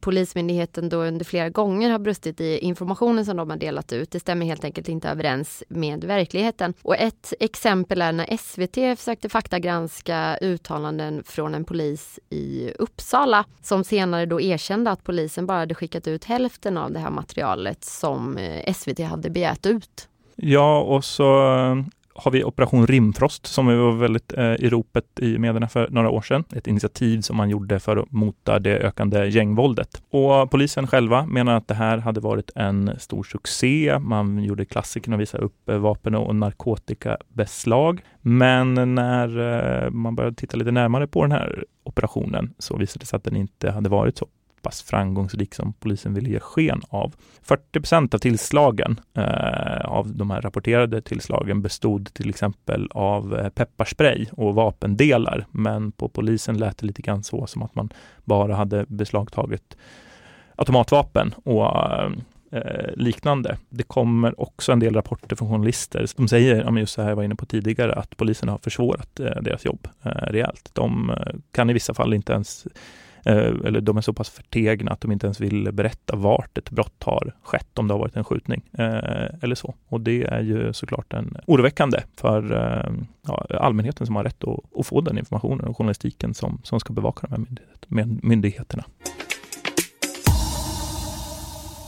Polismyndigheten 0.00 0.88
då 0.88 0.96
under 0.96 1.24
flera 1.24 1.48
gånger 1.48 1.90
har 1.90 1.98
brustit 1.98 2.40
i 2.40 2.58
informationen 2.58 3.24
som 3.24 3.36
de 3.36 3.50
har 3.50 3.56
delat 3.56 3.92
ut. 3.92 4.10
Det 4.10 4.20
stämmer 4.20 4.46
helt 4.46 4.64
enkelt 4.64 4.88
inte 4.88 5.08
överens 5.08 5.62
med 5.68 6.04
verkligheten. 6.04 6.74
Och 6.82 6.96
ett 6.96 7.32
exempel 7.40 8.02
är 8.02 8.12
när 8.12 8.36
SVT 8.36 8.98
försökte 8.98 9.28
faktagranska 9.28 10.38
uttalanden 10.40 11.22
från 11.26 11.54
en 11.54 11.64
polis 11.64 12.18
i 12.30 12.72
Uppsala 12.78 13.44
som 13.62 13.84
senare 13.84 14.26
då 14.26 14.40
erkände 14.40 14.90
att 14.90 15.04
polisen 15.04 15.46
bara 15.46 15.58
hade 15.58 15.74
skickat 15.74 16.08
ut 16.08 16.24
hälften 16.24 16.76
av 16.76 16.92
det 16.92 16.98
här 16.98 17.10
materialet 17.10 17.84
som 17.84 18.36
eh, 18.36 18.72
SVT 18.72 18.98
hade 18.98 19.30
begärt 19.30 19.66
ut. 19.66 20.08
Ja, 20.36 20.80
och 20.80 21.04
så 21.04 21.56
eh, 21.56 21.84
har 22.14 22.30
vi 22.30 22.44
Operation 22.44 22.86
Rimfrost 22.86 23.46
som 23.46 23.66
var 23.66 23.92
väldigt 23.92 24.32
eh, 24.32 24.44
i 24.44 24.68
ropet 24.68 25.04
i 25.20 25.38
medierna 25.38 25.68
för 25.68 25.88
några 25.90 26.10
år 26.10 26.22
sedan. 26.22 26.44
Ett 26.56 26.66
initiativ 26.66 27.20
som 27.20 27.36
man 27.36 27.50
gjorde 27.50 27.80
för 27.80 27.96
att 27.96 28.10
mota 28.10 28.58
det 28.58 28.78
ökande 28.78 29.26
gängvåldet. 29.26 30.02
Och 30.10 30.50
polisen 30.50 30.86
själva 30.86 31.26
menar 31.26 31.56
att 31.56 31.68
det 31.68 31.74
här 31.74 31.98
hade 31.98 32.20
varit 32.20 32.50
en 32.54 32.90
stor 32.98 33.22
succé. 33.22 33.98
Man 34.00 34.44
gjorde 34.44 34.64
klassiken 34.64 35.14
att 35.14 35.20
visa 35.20 35.38
upp 35.38 35.68
eh, 35.68 35.76
vapen 35.76 36.14
och 36.14 36.36
narkotikabeslag. 36.36 38.00
Men 38.20 38.94
när 38.94 39.38
eh, 39.84 39.90
man 39.90 40.16
började 40.16 40.36
titta 40.36 40.56
lite 40.56 40.70
närmare 40.70 41.06
på 41.06 41.22
den 41.22 41.32
här 41.32 41.64
operationen 41.84 42.54
så 42.58 42.76
visade 42.76 43.02
det 43.02 43.06
sig 43.06 43.16
att 43.16 43.24
den 43.24 43.36
inte 43.36 43.70
hade 43.70 43.88
varit 43.88 44.18
så 44.18 44.26
pass 44.64 44.82
framgångsrik 44.82 45.54
som 45.54 45.72
polisen 45.72 46.14
ville 46.14 46.30
ge 46.30 46.40
sken 46.40 46.82
av. 46.88 47.14
40% 47.46 48.14
av 48.14 48.18
tillslagen 48.18 49.00
eh, 49.14 49.84
av 49.84 50.16
de 50.16 50.30
här 50.30 50.40
rapporterade 50.40 51.02
tillslagen 51.02 51.62
bestod 51.62 52.14
till 52.14 52.30
exempel 52.30 52.88
av 52.90 53.38
eh, 53.38 53.48
pepparspray 53.48 54.26
och 54.32 54.54
vapendelar. 54.54 55.46
Men 55.50 55.92
på 55.92 56.08
polisen 56.08 56.58
lät 56.58 56.78
det 56.78 56.86
lite 56.86 57.02
grann 57.02 57.22
så 57.22 57.46
som 57.46 57.62
att 57.62 57.74
man 57.74 57.88
bara 58.24 58.54
hade 58.54 58.84
beslagtagit 58.88 59.76
automatvapen 60.56 61.34
och 61.44 61.66
eh, 61.66 62.12
eh 62.50 62.96
liknande. 62.96 63.58
Det 63.68 63.82
kommer 63.82 64.40
också 64.40 64.72
en 64.72 64.80
del 64.80 64.94
rapporter 64.94 65.36
från 65.36 65.50
journalister 65.50 66.06
som 66.06 66.28
säger, 66.28 66.78
just 66.78 66.92
så 66.92 67.02
här 67.02 67.08
jag 67.08 67.16
var 67.16 67.22
inne 67.22 67.36
på 67.36 67.46
tidigare, 67.46 67.94
att 67.94 68.16
polisen 68.16 68.48
har 68.48 68.58
försvårat 68.58 69.20
eh, 69.20 69.42
deras 69.42 69.64
jobb 69.64 69.88
eh, 70.02 70.10
rejält. 70.10 70.70
De 70.72 71.10
eh, 71.10 71.34
kan 71.52 71.70
i 71.70 71.72
vissa 71.72 71.94
fall 71.94 72.14
inte 72.14 72.32
ens 72.32 72.66
eller 73.30 73.80
de 73.80 73.96
är 73.96 74.00
så 74.00 74.12
pass 74.12 74.30
förtegna 74.30 74.92
att 74.92 75.00
de 75.00 75.12
inte 75.12 75.26
ens 75.26 75.40
vill 75.40 75.72
berätta 75.72 76.16
vart 76.16 76.58
ett 76.58 76.70
brott 76.70 77.02
har 77.02 77.34
skett, 77.42 77.78
om 77.78 77.88
det 77.88 77.94
har 77.94 77.98
varit 77.98 78.16
en 78.16 78.24
skjutning 78.24 78.62
eh, 78.78 79.42
eller 79.42 79.54
så. 79.54 79.74
Och 79.88 80.00
det 80.00 80.22
är 80.24 80.40
ju 80.40 80.72
såklart 80.72 81.12
en 81.12 81.36
oroväckande 81.46 81.98
för 82.16 82.52
eh, 82.52 82.92
ja, 83.26 83.46
allmänheten 83.58 84.06
som 84.06 84.16
har 84.16 84.24
rätt 84.24 84.44
att, 84.44 84.78
att, 84.78 84.86
få 84.86 85.00
den 85.00 85.18
informationen 85.18 85.64
och 85.64 85.76
journalistiken 85.76 86.34
som, 86.34 86.60
som 86.64 86.80
ska 86.80 86.92
bevaka 86.92 87.26
de 87.26 87.32
här 87.32 87.38
myndighet, 87.38 88.22
myndigheterna. 88.22 88.84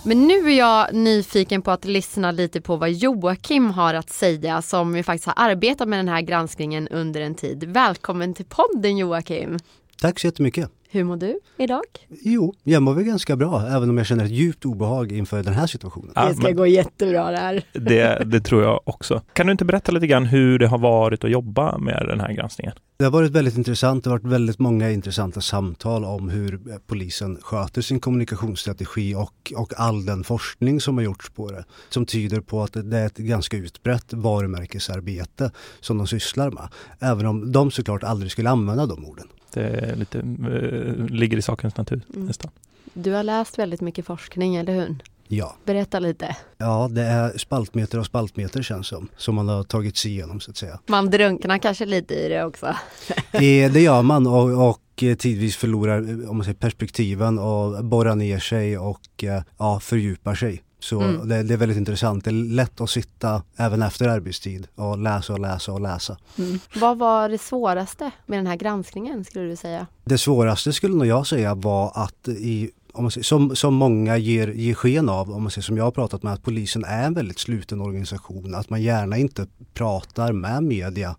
Men 0.04 0.26
nu 0.26 0.34
är 0.34 0.58
jag 0.58 0.94
nyfiken 0.94 1.62
på 1.62 1.70
att 1.70 1.84
lyssna 1.84 2.30
lite 2.30 2.60
på 2.60 2.76
vad 2.76 2.90
Joakim 2.90 3.70
har 3.70 3.94
att 3.94 4.10
säga 4.10 4.62
som 4.62 4.96
ju 4.96 5.02
faktiskt 5.02 5.26
har 5.26 5.34
arbetat 5.36 5.88
med 5.88 5.98
den 5.98 6.08
här 6.08 6.20
granskningen 6.20 6.88
under 6.88 7.20
en 7.20 7.34
tid. 7.34 7.64
Välkommen 7.64 8.34
till 8.34 8.44
podden 8.44 8.96
Joakim! 8.96 9.58
Tack 10.00 10.18
så 10.18 10.26
jättemycket! 10.26 10.70
Hur 10.90 11.04
mår 11.04 11.16
du 11.16 11.40
idag? 11.56 11.82
Jo, 12.08 12.54
jag 12.62 12.82
mår 12.82 12.94
väl 12.94 13.04
ganska 13.04 13.36
bra, 13.36 13.66
även 13.68 13.90
om 13.90 13.98
jag 13.98 14.06
känner 14.06 14.24
ett 14.24 14.30
djupt 14.30 14.64
obehag 14.64 15.12
inför 15.12 15.42
den 15.42 15.54
här 15.54 15.66
situationen. 15.66 16.12
det 16.14 16.34
ska 16.34 16.50
gå 16.50 16.66
jättebra 16.66 17.30
det 17.30 17.38
här. 17.38 17.64
Det, 17.72 18.22
det 18.26 18.40
tror 18.40 18.62
jag 18.62 18.80
också. 18.84 19.22
Kan 19.32 19.46
du 19.46 19.52
inte 19.52 19.64
berätta 19.64 19.92
lite 19.92 20.06
grann 20.06 20.24
hur 20.24 20.58
det 20.58 20.66
har 20.66 20.78
varit 20.78 21.24
att 21.24 21.30
jobba 21.30 21.78
med 21.78 22.06
den 22.08 22.20
här 22.20 22.32
granskningen? 22.32 22.72
Det 22.98 23.04
har 23.04 23.12
varit 23.12 23.30
väldigt 23.30 23.56
intressant. 23.56 24.04
Det 24.04 24.10
har 24.10 24.18
varit 24.18 24.32
väldigt 24.32 24.58
många 24.58 24.90
intressanta 24.90 25.40
samtal 25.40 26.04
om 26.04 26.28
hur 26.28 26.60
polisen 26.86 27.38
sköter 27.42 27.82
sin 27.82 28.00
kommunikationsstrategi 28.00 29.14
och, 29.14 29.52
och 29.56 29.72
all 29.76 30.04
den 30.06 30.24
forskning 30.24 30.80
som 30.80 30.96
har 30.96 31.04
gjorts 31.04 31.30
på 31.30 31.50
det. 31.50 31.64
Som 31.88 32.06
tyder 32.06 32.40
på 32.40 32.62
att 32.62 32.72
det 32.72 32.98
är 32.98 33.06
ett 33.06 33.16
ganska 33.16 33.56
utbrett 33.56 34.12
varumärkesarbete 34.12 35.50
som 35.80 35.98
de 35.98 36.06
sysslar 36.06 36.50
med. 36.50 36.68
Även 37.00 37.26
om 37.26 37.52
de 37.52 37.70
såklart 37.70 38.02
aldrig 38.02 38.32
skulle 38.32 38.50
använda 38.50 38.86
de 38.86 39.04
orden. 39.04 39.26
Det 39.56 39.94
lite, 39.96 40.18
äh, 40.18 41.06
ligger 41.06 41.38
i 41.38 41.42
sakens 41.42 41.76
natur 41.76 42.00
mm. 42.14 42.26
nästan. 42.26 42.50
Du 42.94 43.12
har 43.12 43.22
läst 43.22 43.58
väldigt 43.58 43.80
mycket 43.80 44.06
forskning, 44.06 44.56
eller 44.56 44.74
hur? 44.74 44.96
Ja. 45.28 45.56
Berätta 45.64 45.98
lite. 45.98 46.36
Ja, 46.58 46.88
det 46.90 47.02
är 47.02 47.38
spaltmeter 47.38 47.98
och 47.98 48.06
spaltmeter 48.06 48.62
känns 48.62 48.86
som, 48.86 49.08
som 49.16 49.34
man 49.34 49.48
har 49.48 49.62
tagit 49.62 49.96
sig 49.96 50.10
igenom 50.10 50.40
så 50.40 50.50
att 50.50 50.56
säga. 50.56 50.78
Man 50.86 51.10
drunknar 51.10 51.58
kanske 51.58 51.86
lite 51.86 52.14
i 52.14 52.28
det 52.28 52.44
också? 52.44 52.76
det 53.32 53.80
gör 53.80 54.02
man 54.02 54.26
och, 54.26 54.68
och 54.68 54.80
tidvis 54.96 55.56
förlorar 55.56 56.28
om 56.30 56.36
man 56.36 56.44
säger, 56.44 56.58
perspektiven 56.58 57.38
och 57.38 57.84
borrar 57.84 58.14
ner 58.14 58.38
sig 58.38 58.78
och 58.78 59.24
ja, 59.58 59.80
fördjupar 59.80 60.34
sig. 60.34 60.62
Så 60.78 61.00
mm. 61.00 61.28
det, 61.28 61.42
det, 61.42 61.54
är 61.54 61.58
väldigt 61.58 61.78
intressant. 61.78 62.24
Det 62.24 62.30
är 62.30 62.54
lätt 62.54 62.80
att 62.80 62.90
sitta 62.90 63.42
även 63.56 63.82
efter 63.82 64.08
arbetstid 64.08 64.66
och 64.74 64.98
läsa 64.98 65.32
och 65.32 65.40
läsa 65.40 65.72
och 65.72 65.80
läsa. 65.80 66.16
Mm. 66.38 66.58
Vad 66.76 66.98
var 66.98 67.28
det 67.28 67.38
svåraste 67.38 68.10
med 68.26 68.38
den 68.38 68.46
här 68.46 68.56
granskningen 68.56 69.24
skulle 69.24 69.44
du 69.44 69.56
säga? 69.56 69.86
Det 70.04 70.18
svåraste 70.18 70.72
skulle 70.72 70.94
nog 70.94 71.06
jag 71.06 71.26
säga 71.26 71.54
var 71.54 71.92
att 71.94 72.28
i 72.28 72.70
om 72.96 73.04
man 73.04 73.10
säger, 73.10 73.24
som, 73.24 73.56
som 73.56 73.74
många 73.74 74.16
ger, 74.16 74.48
ger 74.48 74.74
sken 74.74 75.08
av, 75.08 75.30
om 75.30 75.42
man 75.42 75.50
säger, 75.50 75.62
som 75.62 75.76
jag 75.76 75.84
har 75.84 75.90
pratat 75.90 76.22
med, 76.22 76.32
att 76.32 76.42
polisen 76.42 76.84
är 76.84 77.06
en 77.06 77.14
väldigt 77.14 77.38
sluten 77.38 77.80
organisation. 77.80 78.54
Att 78.54 78.70
man 78.70 78.82
gärna 78.82 79.16
inte 79.16 79.46
pratar 79.74 80.32
med 80.32 80.62
media 80.62 81.16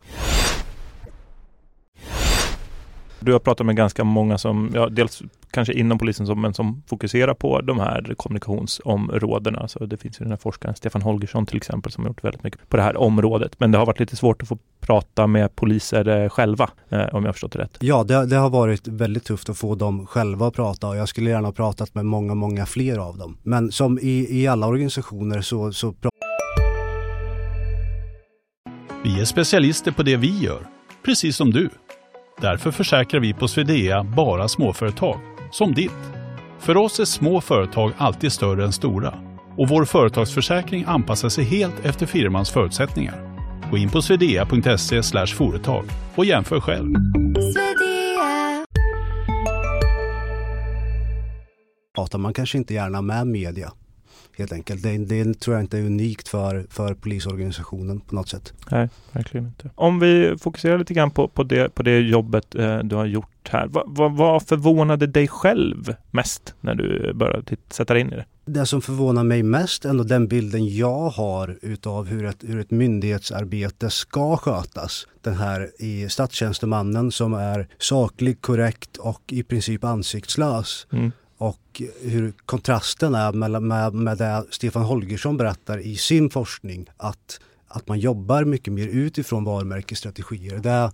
Du 3.20 3.32
har 3.32 3.40
pratat 3.40 3.66
med 3.66 3.76
ganska 3.76 4.04
många 4.04 4.38
som, 4.38 4.72
ja, 4.74 4.90
dels 4.90 5.24
kanske 5.52 5.74
inom 5.74 5.98
polisen 5.98 6.28
som, 6.28 6.42
men 6.42 6.54
som 6.54 6.84
fokuserar 6.88 7.34
på 7.34 7.62
de 7.62 7.80
här 7.80 8.14
kommunikationsområdena. 8.18 9.68
Så 9.68 9.86
det 9.86 9.98
finns 9.98 10.22
ju 10.22 10.24
den 10.24 10.32
här 10.32 10.38
forskaren 10.38 10.76
Stefan 10.76 11.02
Holgersson 11.02 11.46
till 11.46 11.58
exempel 11.58 11.92
som 11.92 12.04
har 12.04 12.10
gjort 12.10 12.24
väldigt 12.24 12.44
mycket 12.44 12.70
på 12.70 12.78
det 12.78 12.84
här 12.84 12.98
området. 12.98 13.60
Men 13.60 13.72
det 13.72 13.78
har 13.78 13.86
varit 13.86 14.00
lite 14.00 14.16
svårt 14.16 14.42
att 14.42 14.48
få 14.48 14.58
prata 14.80 15.28
med 15.28 15.56
poliser 15.56 16.08
eh, 16.08 16.30
själva, 16.30 16.70
eh, 16.90 17.00
om 17.00 17.08
jag 17.24 17.28
har 17.28 17.34
förstått 17.34 17.52
det 17.52 17.60
rätt. 17.60 17.78
Ja, 17.80 18.04
det, 18.04 18.26
det, 18.26 18.36
har 18.36 18.50
varit 18.50 18.88
väldigt 18.88 19.26
tufft 19.26 19.50
att 19.50 19.58
få 19.58 19.76
dem 19.76 20.08
själva 20.08 20.48
att 20.48 20.54
prata 20.54 20.88
och 20.88 20.96
jag 20.98 21.10
skulle 21.10 21.30
gärna 21.30 21.48
ha 21.48 21.54
pratat 21.54 21.96
med 21.96 22.06
många, 22.06 22.36
många 22.36 22.66
fler 22.66 22.98
av 22.98 23.18
dem. 23.18 23.38
Men 23.44 23.72
som 23.72 24.00
i, 24.00 24.42
i 24.42 24.48
alla 24.48 24.68
organisationer 24.68 25.42
så, 25.42 25.72
så 25.74 25.94
Vi 29.04 29.22
är 29.22 29.26
specialister 29.26 29.92
på 29.92 30.04
det 30.04 30.18
vi 30.18 30.40
gör, 30.40 30.68
precis 31.06 31.36
som 31.36 31.52
du. 31.52 31.70
Därför 32.42 32.72
försäkrar 32.72 33.22
vi 33.22 33.34
på 33.34 33.48
Swedea 33.48 34.04
bara 34.04 34.48
småföretag, 34.48 35.20
som 35.52 35.74
ditt. 35.74 35.92
För 36.60 36.78
oss 36.78 37.00
är 37.00 37.06
små 37.06 37.42
företag 37.42 37.92
alltid 37.98 38.32
större 38.32 38.66
än 38.66 38.74
stora 38.74 39.14
och 39.58 39.70
vår 39.70 39.86
företagsförsäkring 39.86 40.84
anpassar 40.88 41.30
sig 41.30 41.44
helt 41.44 41.86
efter 41.86 42.06
firmans 42.06 42.50
förutsättningar. 42.50 43.38
Gå 43.72 43.78
in 43.78 43.90
på 43.90 44.02
swedea.se 44.02 45.26
företag 45.28 45.86
och 46.16 46.26
jämför 46.26 46.60
själv. 46.60 46.94
Man 52.18 52.34
kanske 52.34 52.58
inte 52.58 52.74
gärna 52.74 53.02
med 53.02 53.28
media 53.28 53.72
helt 54.38 54.52
enkelt. 54.52 54.84
Det, 54.84 54.98
det, 54.98 55.40
tror 55.40 55.56
jag 55.56 55.64
inte 55.64 55.78
är 55.78 55.82
unikt 55.82 56.28
för, 56.28 56.66
för 56.70 56.94
polisorganisationen 56.94 58.00
på 58.00 58.16
något 58.16 58.30
sätt. 58.30 58.54
Nej, 58.72 58.90
verkligen 59.12 59.46
inte. 59.48 59.70
Om 59.76 60.00
vi 60.00 60.36
fokuserar 60.40 60.78
lite 60.78 60.94
grann 60.94 61.12
på, 61.12 61.28
på, 61.28 61.44
det, 61.44 61.76
på 61.76 61.84
det 61.84 62.00
jobbet 62.00 62.56
eh, 62.56 62.80
du 62.80 62.96
har 62.96 63.06
gjort 63.06 63.50
här. 63.50 63.68
Va, 63.68 63.84
va, 63.88 64.08
vad 64.08 64.44
förvånade 64.44 65.08
dig 65.08 65.28
själv 65.28 65.96
mest 66.12 66.56
när 66.62 66.76
du 66.76 67.14
började 67.14 67.56
sätta 67.70 67.94
dig 67.94 68.02
in 68.02 68.14
i 68.14 68.16
det? 68.16 68.26
Det 68.46 68.66
som 68.66 68.82
förvånar 68.82 69.24
mig 69.24 69.44
mest 69.44 69.86
är 69.86 69.90
ändå 69.90 70.04
den 70.04 70.28
bilden 70.28 70.76
jag 70.76 71.10
har 71.10 71.58
utav 71.62 72.08
hur 72.08 72.26
ett, 72.26 72.44
hur 72.48 72.60
ett 72.60 72.72
myndighetsarbete 72.72 73.90
ska 73.90 74.38
skötas. 74.38 75.08
Den 75.22 75.36
här 75.36 75.72
i 75.80 76.10
statstjänstemannen 76.10 77.12
som 77.12 77.34
är 77.34 77.68
saklig, 77.78 78.42
korrekt 78.42 78.98
och 78.98 79.22
i 79.28 79.44
princip 79.44 79.84
ansiktslös. 79.84 80.88
Mm 80.92 81.12
och 81.38 81.82
hur 82.02 82.34
kontrasten 82.46 83.16
är 83.16 83.32
med, 83.32 83.62
med, 83.62 83.94
med 83.94 84.18
det 84.18 84.46
Stefan 84.50 84.84
Holgersson 84.84 85.38
berättar 85.38 85.78
i 85.78 85.96
sin 85.96 86.30
forskning 86.30 86.90
att, 86.98 87.40
att 87.68 87.88
man 87.88 88.00
jobbar 88.00 88.44
mycket 88.44 88.74
mer 88.74 88.88
utifrån 88.88 89.44
varumärkesstrategier. 89.44 90.58
Det, 90.58 90.92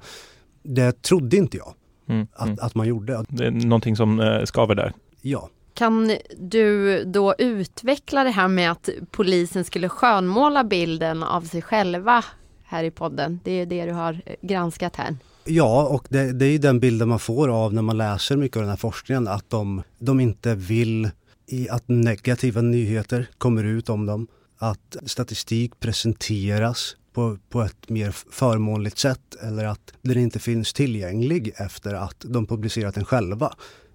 det 0.64 1.02
trodde 1.02 1.38
inte 1.38 1.58
jag 1.58 1.74
mm, 2.08 2.28
att, 2.34 2.48
mm. 2.48 2.58
att 2.62 2.76
man 2.76 2.88
gjorde. 2.88 3.26
Det 3.30 3.46
är 3.46 3.52
någonting 3.52 3.96
som 3.96 4.20
eh, 4.20 4.44
skaver 4.44 4.76
där? 4.76 4.94
Ja. 5.22 5.50
Kan 5.74 6.18
du 6.38 7.04
då 7.04 7.36
utveckla 7.38 8.24
det 8.24 8.30
här 8.30 8.48
med 8.48 8.72
att 8.72 8.90
polisen 9.12 9.64
skulle 9.64 9.90
skönmåla 9.90 10.64
bilden 10.64 11.24
av 11.24 11.42
sig 11.42 11.62
själva 11.62 12.24
här 12.64 12.84
i 12.84 12.92
podden? 12.92 13.40
Det 13.44 13.52
är 13.52 13.66
det 13.66 13.86
du 13.86 13.92
har 13.92 14.22
granskat 14.42 14.96
här. 14.96 15.16
Ja, 15.46 15.88
och 15.88 16.08
det, 16.10 16.32
det 16.32 16.46
är 16.46 16.60
den 16.60 16.80
bilden 16.80 17.10
man 17.10 17.20
får 17.20 17.50
av 17.50 17.74
när 17.74 17.82
man 17.82 17.98
läser 17.98 18.38
mycket 18.38 18.58
av 18.58 18.62
den 18.62 18.70
här 18.70 18.78
forskningen, 18.78 19.28
att 19.28 19.50
de, 19.50 19.84
de 20.00 20.20
inte 20.20 20.56
vill 20.56 21.10
i 21.48 21.70
att 21.70 21.84
negativa 21.88 22.62
nyheter 22.62 23.30
kommer 23.38 23.64
ut 23.64 23.90
om 23.90 24.06
dem, 24.06 24.28
att 24.58 24.98
statistik 25.06 25.80
presenteras 25.80 26.96
på, 27.14 27.38
på 27.50 27.62
ett 27.62 27.90
mer 27.90 28.12
förmånligt 28.12 28.98
sätt 28.98 29.36
eller 29.42 29.66
att 29.66 29.94
den 30.02 30.18
inte 30.18 30.40
finns 30.40 30.74
tillgänglig 30.74 31.54
efter 31.58 31.94
att 31.94 32.26
de 32.28 32.46
publicerat 32.46 32.96
den 32.96 33.06
själva 33.06 33.54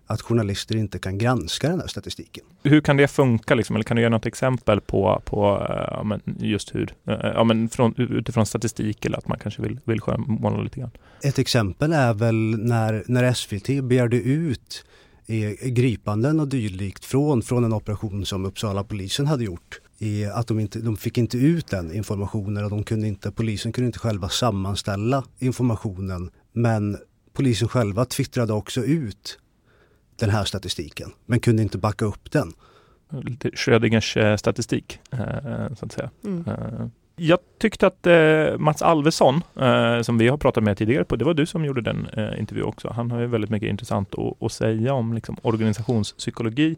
att 0.08 0.22
journalister 0.22 0.76
inte 0.76 0.98
kan 0.98 1.18
granska 1.18 1.68
den 1.68 1.80
här 1.80 1.86
statistiken. 1.86 2.44
Hur 2.62 2.80
kan 2.80 2.96
det 2.96 3.08
funka? 3.08 3.54
Liksom? 3.54 3.76
Eller 3.76 3.84
kan 3.84 3.96
du 3.96 4.02
ge 4.02 4.08
något 4.08 4.26
exempel 4.26 4.80
på, 4.80 5.22
på 5.24 5.66
ja, 5.90 6.02
men 6.04 6.20
just 6.38 6.74
hur, 6.74 6.94
ja, 7.04 7.44
men 7.44 7.68
från, 7.68 7.94
utifrån 7.96 8.46
statistik 8.46 9.04
eller 9.04 9.18
att 9.18 9.28
man 9.28 9.38
kanske 9.38 9.62
vill, 9.62 9.80
vill 9.84 10.00
skönmåla 10.00 10.62
lite 10.62 10.80
grann? 10.80 10.90
Ett 11.22 11.38
exempel 11.38 11.92
är 11.92 12.14
väl 12.14 12.34
när, 12.58 13.04
när 13.06 13.32
SVT 13.32 13.84
begärde 13.84 14.16
ut 14.16 14.84
gripanden 15.62 16.40
och 16.40 16.48
dylikt 16.48 17.04
från, 17.04 17.42
från 17.42 17.64
en 17.64 17.72
operation 17.72 18.26
som 18.26 18.44
Uppsala 18.44 18.84
polisen 18.84 19.26
hade 19.26 19.44
gjort. 19.44 19.80
I 19.98 20.24
att 20.24 20.46
de, 20.46 20.60
inte, 20.60 20.78
de 20.78 20.96
fick 20.96 21.18
inte 21.18 21.38
ut 21.38 21.66
den 21.66 21.92
informationen 21.92 22.64
och 22.64 22.70
de 22.70 22.84
kunde 22.84 23.06
inte, 23.06 23.30
polisen 23.30 23.72
kunde 23.72 23.86
inte 23.86 23.98
själva 23.98 24.28
sammanställa 24.28 25.24
informationen. 25.38 26.30
Men 26.52 26.98
polisen 27.32 27.68
själva 27.68 28.04
twittrade 28.04 28.52
också 28.52 28.84
ut 28.84 29.38
den 30.18 30.30
här 30.30 30.44
statistiken 30.44 31.12
men 31.26 31.40
kunde 31.40 31.62
inte 31.62 31.78
backa 31.78 32.04
upp 32.04 32.30
den. 32.30 32.52
Lite 33.10 33.50
Schrödingers 33.54 34.16
eh, 34.16 34.36
statistik 34.36 34.98
eh, 35.10 35.74
så 35.78 35.86
att 35.86 35.92
säga. 35.92 36.10
Mm. 36.24 36.44
Eh, 36.46 36.86
jag 37.20 37.38
tyckte 37.58 37.86
att 37.86 38.06
Mats 38.60 38.82
Alvesson, 38.82 39.42
som 40.02 40.18
vi 40.18 40.28
har 40.28 40.36
pratat 40.36 40.64
med 40.64 40.76
tidigare 40.76 41.04
på, 41.04 41.16
det 41.16 41.24
var 41.24 41.34
du 41.34 41.46
som 41.46 41.64
gjorde 41.64 41.80
den 41.80 42.08
intervjun 42.38 42.66
också. 42.66 42.92
Han 42.96 43.10
har 43.10 43.20
ju 43.20 43.26
väldigt 43.26 43.50
mycket 43.50 43.68
intressant 43.68 44.14
att, 44.14 44.42
att 44.42 44.52
säga 44.52 44.94
om 44.94 45.12
liksom, 45.12 45.36
organisationspsykologi 45.42 46.76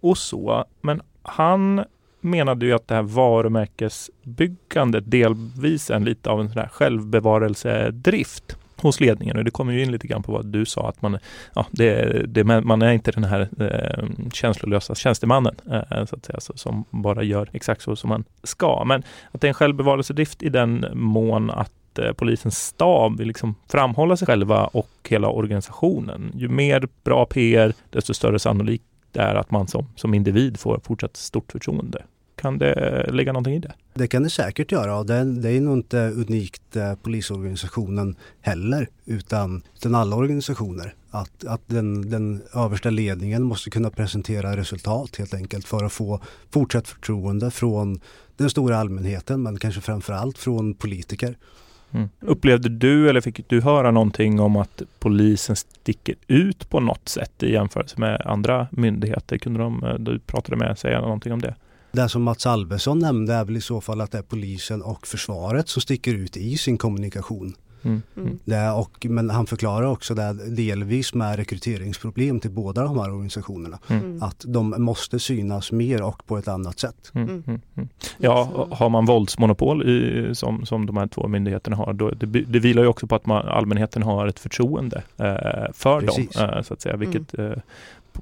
och 0.00 0.18
så. 0.18 0.64
Men 0.80 1.02
han 1.22 1.84
menade 2.20 2.66
ju 2.66 2.72
att 2.72 2.88
det 2.88 2.94
här 2.94 3.02
varumärkesbyggandet 3.02 5.10
delvis 5.10 5.90
är 5.90 6.00
lite 6.00 6.30
av 6.30 6.40
en 6.40 6.52
sån 6.52 6.68
självbevarelsedrift 6.68 8.56
hos 8.82 9.00
ledningen 9.00 9.36
och 9.36 9.44
det 9.44 9.50
kommer 9.50 9.72
ju 9.72 9.82
in 9.82 9.92
lite 9.92 10.06
grann 10.06 10.22
på 10.22 10.32
vad 10.32 10.46
du 10.46 10.66
sa 10.66 10.88
att 10.88 11.02
man, 11.02 11.18
ja, 11.54 11.66
det, 11.70 12.04
det, 12.26 12.44
man 12.44 12.82
är 12.82 12.92
inte 12.92 13.10
den 13.10 13.24
här 13.24 13.48
eh, 13.60 14.04
känslolösa 14.32 14.94
tjänstemannen 14.94 15.54
eh, 15.70 16.04
så 16.04 16.16
att 16.16 16.24
säga, 16.24 16.40
så, 16.40 16.52
som 16.56 16.84
bara 16.90 17.22
gör 17.22 17.48
exakt 17.52 17.82
så 17.82 17.96
som 17.96 18.08
man 18.08 18.24
ska. 18.42 18.84
Men 18.86 19.02
att 19.30 19.40
det 19.40 19.46
är 19.46 19.48
en 19.48 19.54
självbevarelsedrift 19.54 20.42
i 20.42 20.48
den 20.48 20.86
mån 20.92 21.50
att 21.50 21.98
eh, 21.98 22.12
polisens 22.12 22.66
stab 22.66 23.18
vill 23.18 23.28
liksom 23.28 23.54
framhålla 23.68 24.16
sig 24.16 24.26
själva 24.26 24.64
och 24.64 24.90
hela 25.08 25.28
organisationen. 25.28 26.32
Ju 26.36 26.48
mer 26.48 26.88
bra 27.04 27.26
PR, 27.26 27.72
desto 27.90 28.14
större 28.14 28.38
sannolik 28.38 28.82
det 29.12 29.20
är 29.20 29.34
att 29.34 29.50
man 29.50 29.68
som, 29.68 29.86
som 29.96 30.14
individ 30.14 30.60
får 30.60 30.80
fortsatt 30.84 31.16
stort 31.16 31.52
förtroende. 31.52 32.02
Kan 32.40 32.58
det 32.58 33.06
ligga 33.12 33.32
någonting 33.32 33.54
i 33.54 33.58
det? 33.58 33.72
Det 33.94 34.08
kan 34.08 34.22
det 34.22 34.30
säkert 34.30 34.72
göra 34.72 34.98
och 34.98 35.06
det, 35.06 35.24
det 35.24 35.50
är 35.50 35.60
nog 35.60 35.78
inte 35.78 35.98
unikt 35.98 36.76
eh, 36.76 36.94
polisorganisationen 36.94 38.16
heller 38.40 38.88
utan, 39.06 39.62
utan 39.76 39.94
alla 39.94 40.16
organisationer. 40.16 40.94
Att, 41.10 41.44
att 41.44 41.60
den, 41.66 42.10
den 42.10 42.42
översta 42.54 42.90
ledningen 42.90 43.42
måste 43.42 43.70
kunna 43.70 43.90
presentera 43.90 44.56
resultat 44.56 45.16
helt 45.16 45.34
enkelt 45.34 45.66
för 45.66 45.84
att 45.84 45.92
få 45.92 46.20
fortsatt 46.50 46.88
förtroende 46.88 47.50
från 47.50 48.00
den 48.36 48.50
stora 48.50 48.78
allmänheten 48.78 49.42
men 49.42 49.58
kanske 49.58 49.80
framförallt 49.80 50.38
från 50.38 50.74
politiker. 50.74 51.36
Mm. 51.90 52.08
Upplevde 52.20 52.68
du 52.68 53.08
eller 53.08 53.20
fick 53.20 53.48
du 53.48 53.60
höra 53.60 53.90
någonting 53.90 54.40
om 54.40 54.56
att 54.56 54.82
polisen 54.98 55.56
sticker 55.56 56.14
ut 56.26 56.70
på 56.70 56.80
något 56.80 57.08
sätt 57.08 57.42
i 57.42 57.52
jämförelse 57.52 58.00
med 58.00 58.22
andra 58.24 58.68
myndigheter? 58.70 59.38
Kunde 59.38 59.60
de, 59.60 59.84
eh, 59.84 59.94
du 59.94 60.18
pratade 60.18 60.56
med, 60.56 60.78
säga 60.78 61.00
någonting 61.00 61.32
om 61.32 61.40
det? 61.40 61.54
Det 61.92 62.08
som 62.08 62.22
Mats 62.22 62.46
Alvesson 62.46 62.98
nämnde 62.98 63.34
är 63.34 63.44
väl 63.44 63.56
i 63.56 63.60
så 63.60 63.80
fall 63.80 64.00
att 64.00 64.10
det 64.10 64.18
är 64.18 64.22
polisen 64.22 64.82
och 64.82 65.06
försvaret 65.06 65.68
som 65.68 65.82
sticker 65.82 66.14
ut 66.14 66.36
i 66.36 66.56
sin 66.56 66.78
kommunikation. 66.78 67.54
Mm. 67.82 68.02
Mm. 68.16 68.38
Det 68.44 68.70
och, 68.70 69.06
men 69.10 69.30
han 69.30 69.46
förklarar 69.46 69.86
också 69.86 70.14
det 70.14 70.32
delvis 70.56 71.14
med 71.14 71.36
rekryteringsproblem 71.36 72.40
till 72.40 72.50
båda 72.50 72.84
de 72.84 72.98
här 72.98 73.10
organisationerna. 73.10 73.78
Mm. 73.88 74.04
mm. 74.04 74.22
Att 74.22 74.44
de 74.48 74.74
måste 74.78 75.18
synas 75.18 75.72
mer 75.72 76.02
och 76.02 76.26
på 76.26 76.38
ett 76.38 76.48
annat 76.48 76.78
sätt. 76.78 77.12
Mm. 77.14 77.42
Mm. 77.46 77.88
Ja, 78.18 78.66
har 78.70 78.88
man 78.88 79.04
våldsmonopol 79.04 79.88
i, 79.88 80.30
som, 80.34 80.66
som 80.66 80.86
de 80.86 80.96
här 80.96 81.06
två 81.06 81.28
myndigheterna 81.28 81.76
har, 81.76 81.92
då, 81.92 82.10
det, 82.10 82.26
det 82.26 82.58
vilar 82.58 82.82
ju 82.82 82.88
också 82.88 83.06
på 83.06 83.14
att 83.14 83.26
man, 83.26 83.48
allmänheten 83.48 84.02
har 84.02 84.26
ett 84.26 84.38
förtroende 84.38 85.02
eh, 85.16 85.72
för 85.72 86.00
Precis. 86.00 86.30
dem. 86.36 86.50
Eh, 86.50 86.62
så 86.62 86.74
att 86.74 86.80
säga, 86.80 86.96
vilket 86.96 87.38
eh, 87.38 87.52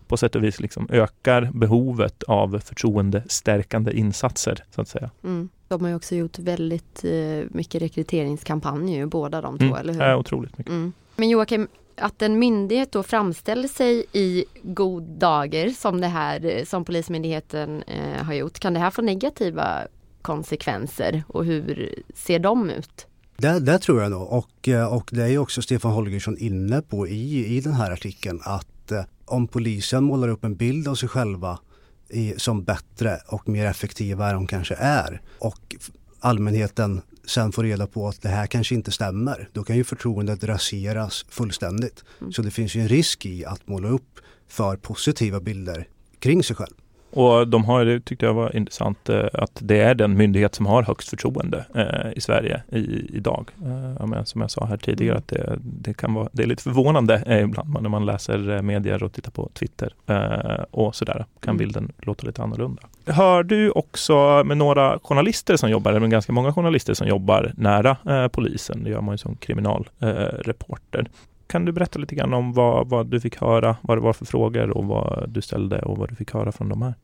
på 0.07 0.17
sätt 0.17 0.35
och 0.35 0.45
vis 0.45 0.61
liksom 0.61 0.89
ökar 0.91 1.51
behovet 1.55 2.23
av 2.23 2.59
förtroendestärkande 2.65 3.93
insatser. 3.93 4.65
så 4.71 4.81
att 4.81 4.89
säga. 4.89 5.11
Mm. 5.25 5.49
De 5.69 5.81
har 5.81 5.89
ju 5.89 5.95
också 5.95 6.15
gjort 6.15 6.39
väldigt 6.39 7.05
eh, 7.05 7.45
mycket 7.51 7.83
rekryteringskampanjer, 7.83 9.07
båda 9.07 9.41
de 9.41 9.59
två, 9.59 9.65
mm. 9.65 9.77
eller 9.77 9.93
hur? 9.93 10.01
Ja, 10.01 10.17
otroligt 10.17 10.59
mycket. 10.59 10.73
Mm. 10.73 10.93
Men 11.17 11.29
Joakim, 11.29 11.69
att 11.97 12.23
en 12.23 12.39
myndighet 12.39 12.93
då 12.93 13.03
framställer 13.03 13.69
sig 13.69 14.05
i 14.13 14.45
god 14.63 15.03
dager 15.03 15.71
som 15.71 16.01
det 16.01 16.07
här 16.07 16.45
eh, 16.45 16.65
som 16.65 16.85
Polismyndigheten 16.85 17.83
eh, 17.83 18.25
har 18.25 18.35
gjort, 18.35 18.59
kan 18.59 18.75
det 18.75 18.81
här 18.81 18.91
få 18.91 19.03
negativa 19.03 19.87
konsekvenser 20.23 21.23
och 21.29 21.45
hur 21.45 21.95
ser 22.15 22.39
de 22.39 22.71
ut? 22.71 23.07
Det, 23.37 23.61
det 23.61 23.79
tror 23.79 24.03
jag 24.03 24.11
nog 24.11 24.33
och, 24.33 24.69
eh, 24.69 24.95
och 24.95 25.11
det 25.13 25.23
är 25.23 25.39
också 25.39 25.63
Stefan 25.63 25.93
Holgersson 25.93 26.39
inne 26.39 26.83
på 26.83 27.09
i, 27.09 27.57
i 27.57 27.61
den 27.61 27.73
här 27.73 27.91
artikeln 27.91 28.41
att 28.45 28.67
om 29.29 29.49
polisen 29.49 30.05
målar 30.05 30.29
upp 30.29 30.45
en 30.45 30.57
bild 30.57 30.89
av 30.89 30.95
sig 30.95 31.09
själva 31.09 31.59
i, 32.09 32.35
som 32.37 32.65
bättre 32.65 33.19
och 33.29 33.49
mer 33.49 33.67
effektiva 33.67 34.29
än 34.29 34.35
de 34.35 34.47
kanske 34.47 34.75
är 34.75 35.23
och 35.39 35.77
allmänheten 36.21 37.01
sen 37.27 37.53
får 37.53 37.63
reda 37.63 37.87
på 37.87 38.09
att 38.09 38.23
det 38.23 38.29
här 38.29 38.47
kanske 38.47 38.75
inte 38.75 38.91
stämmer, 38.91 39.49
då 39.53 39.65
kan 39.65 39.77
ju 39.77 39.85
förtroendet 39.85 40.45
raseras 40.45 41.27
fullständigt. 41.29 42.05
Mm. 42.21 42.33
Så 42.33 42.43
det 42.43 42.51
finns 42.51 42.75
ju 42.75 42.81
en 42.81 42.89
risk 42.89 43.27
i 43.27 43.45
att 43.45 43.69
måla 43.69 43.89
upp 43.89 44.21
för 44.49 44.77
positiva 44.77 45.41
bilder 45.41 45.89
kring 46.19 46.45
sig 46.45 46.57
själv. 46.57 46.75
Och 47.11 47.49
de 47.49 47.65
har, 47.65 47.85
det 47.85 48.01
tyckte 48.01 48.27
jag 48.27 48.35
var 48.35 48.57
intressant, 48.57 49.09
eh, 49.09 49.27
att 49.33 49.59
det 49.63 49.81
är 49.81 49.95
den 49.95 50.17
myndighet 50.17 50.55
som 50.55 50.67
har 50.67 50.83
högst 50.83 51.09
förtroende 51.09 51.65
eh, 51.75 52.13
i 52.17 52.21
Sverige 52.21 52.63
i, 52.73 53.17
idag. 53.17 53.51
Eh, 53.65 54.25
som 54.25 54.41
jag 54.41 54.51
sa 54.51 54.65
här 54.65 54.77
tidigare, 54.77 55.13
mm. 55.13 55.19
att 55.19 55.29
det, 55.29 55.59
det, 55.63 55.95
kan 55.95 56.15
vara, 56.15 56.29
det 56.33 56.43
är 56.43 56.47
lite 56.47 56.63
förvånande 56.63 57.43
ibland 57.45 57.83
när 57.83 57.89
man 57.89 58.07
läser 58.07 58.63
medier 58.63 59.03
och 59.03 59.13
tittar 59.13 59.31
på 59.31 59.51
Twitter 59.55 59.95
och 60.71 60.95
sådär, 60.95 61.27
kan 61.41 61.51
mm. 61.51 61.59
bilden 61.59 61.93
låta 61.99 62.27
lite 62.27 62.43
annorlunda. 62.43 62.83
Hör 63.07 63.43
du 63.43 63.71
också 63.71 64.43
med 64.45 64.57
några 64.57 64.99
journalister 64.99 65.57
som 65.57 65.71
jobbar, 65.71 65.91
eller 65.91 66.01
med 66.01 66.11
ganska 66.11 66.33
många 66.33 66.53
journalister 66.53 66.95
som 66.95 67.09
jobbar 67.09 67.53
nära 67.57 68.29
polisen, 68.33 68.85
det 68.85 68.91
gör 68.91 69.01
man 69.01 69.15
ju 69.15 69.19
som 69.19 69.37
kriminalreporter. 69.37 71.09
Kan 71.49 71.65
du 71.65 71.73
berätta 71.73 71.99
lite 71.99 72.15
grann 72.15 72.35
om 72.35 72.53
vad, 72.53 72.89
vad 72.89 73.07
du 73.07 73.21
fick 73.21 73.37
höra, 73.37 73.77
vad 73.83 73.97
det 73.97 74.01
var 74.01 74.13
för 74.13 74.25
frågor 74.25 74.71
och 74.71 74.85
vad 74.85 75.31
du 75.31 75.43
ställde 75.43 75.83
och 75.83 75.99
vad 75.99 76.09
du 76.09 76.15
fick 76.15 76.33
höra 76.33 76.53
från 76.53 76.69
de 76.69 76.83
här? 76.83 76.95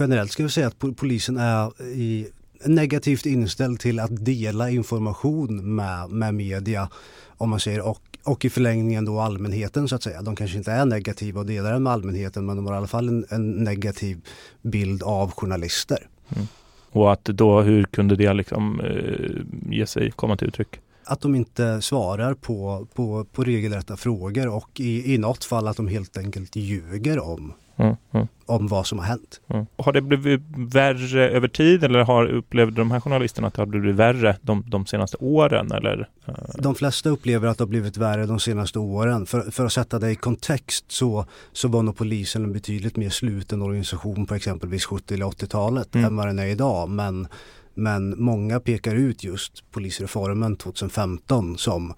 Generellt 0.00 0.32
ska 0.32 0.42
vi 0.42 0.48
säga 0.48 0.66
att 0.66 0.96
polisen 0.96 1.36
är 1.36 1.82
i 1.82 2.26
negativt 2.64 3.26
inställd 3.26 3.80
till 3.80 4.00
att 4.00 4.24
dela 4.24 4.70
information 4.70 5.74
med, 5.74 6.10
med 6.10 6.34
media 6.34 6.88
om 7.26 7.50
man 7.50 7.60
säger 7.60 7.80
och, 7.80 8.00
och 8.24 8.44
i 8.44 8.50
förlängningen 8.50 9.04
då 9.04 9.20
allmänheten 9.20 9.88
så 9.88 9.94
att 9.94 10.02
säga. 10.02 10.22
De 10.22 10.36
kanske 10.36 10.58
inte 10.58 10.72
är 10.72 10.84
negativa 10.84 11.40
och 11.40 11.46
delar 11.46 11.72
den 11.72 11.82
med 11.82 11.92
allmänheten 11.92 12.46
men 12.46 12.56
de 12.56 12.66
har 12.66 12.74
i 12.74 12.76
alla 12.76 12.86
fall 12.86 13.08
en, 13.08 13.24
en 13.30 13.50
negativ 13.50 14.20
bild 14.62 15.02
av 15.02 15.30
journalister. 15.30 16.08
Mm. 16.36 16.46
Och 16.90 17.12
att 17.12 17.24
då, 17.24 17.60
hur 17.60 17.84
kunde 17.84 18.16
det 18.16 18.32
liksom 18.32 18.80
eh, 18.80 19.74
ge 19.76 19.86
sig, 19.86 20.10
komma 20.10 20.36
till 20.36 20.48
uttryck? 20.48 20.80
Att 21.04 21.20
de 21.20 21.34
inte 21.34 21.82
svarar 21.82 22.34
på, 22.34 22.86
på, 22.94 23.24
på 23.32 23.44
regelrätta 23.44 23.96
frågor 23.96 24.48
och 24.48 24.80
i, 24.80 25.14
i 25.14 25.18
något 25.18 25.44
fall 25.44 25.68
att 25.68 25.76
de 25.76 25.88
helt 25.88 26.16
enkelt 26.16 26.56
ljuger 26.56 27.18
om 27.18 27.52
Mm, 27.76 27.96
mm. 28.12 28.26
om 28.46 28.68
vad 28.68 28.86
som 28.86 28.98
har 28.98 29.06
hänt. 29.06 29.40
Mm. 29.48 29.66
Har 29.76 29.92
det 29.92 30.00
blivit 30.00 30.40
värre 30.56 31.30
över 31.30 31.48
tid 31.48 31.84
eller 31.84 32.00
har 32.00 32.26
upplevde 32.26 32.80
de 32.80 32.90
här 32.90 33.00
journalisterna 33.00 33.48
att 33.48 33.54
det 33.54 33.60
har 33.62 33.66
blivit 33.66 33.96
värre 33.96 34.36
de, 34.42 34.64
de 34.66 34.86
senaste 34.86 35.16
åren? 35.16 35.72
Eller? 35.72 36.08
De 36.54 36.74
flesta 36.74 37.08
upplever 37.08 37.48
att 37.48 37.58
det 37.58 37.64
har 37.64 37.68
blivit 37.68 37.96
värre 37.96 38.26
de 38.26 38.40
senaste 38.40 38.78
åren. 38.78 39.26
För, 39.26 39.50
för 39.50 39.66
att 39.66 39.72
sätta 39.72 39.98
det 39.98 40.10
i 40.10 40.14
kontext 40.14 40.84
så, 40.88 41.24
så 41.52 41.68
var 41.68 41.82
nog 41.82 41.96
polisen 41.96 42.44
en 42.44 42.52
betydligt 42.52 42.96
mer 42.96 43.10
sluten 43.10 43.62
organisation 43.62 44.26
på 44.26 44.34
exempelvis 44.34 44.84
70 44.84 45.14
eller 45.14 45.26
80-talet 45.26 45.94
mm. 45.94 46.06
än 46.06 46.16
vad 46.16 46.26
den 46.26 46.38
är 46.38 46.46
idag. 46.46 46.88
Men 46.88 47.28
men 47.74 48.22
många 48.22 48.60
pekar 48.60 48.94
ut 48.94 49.24
just 49.24 49.70
polisreformen 49.70 50.56
2015 50.56 51.58
som, 51.58 51.94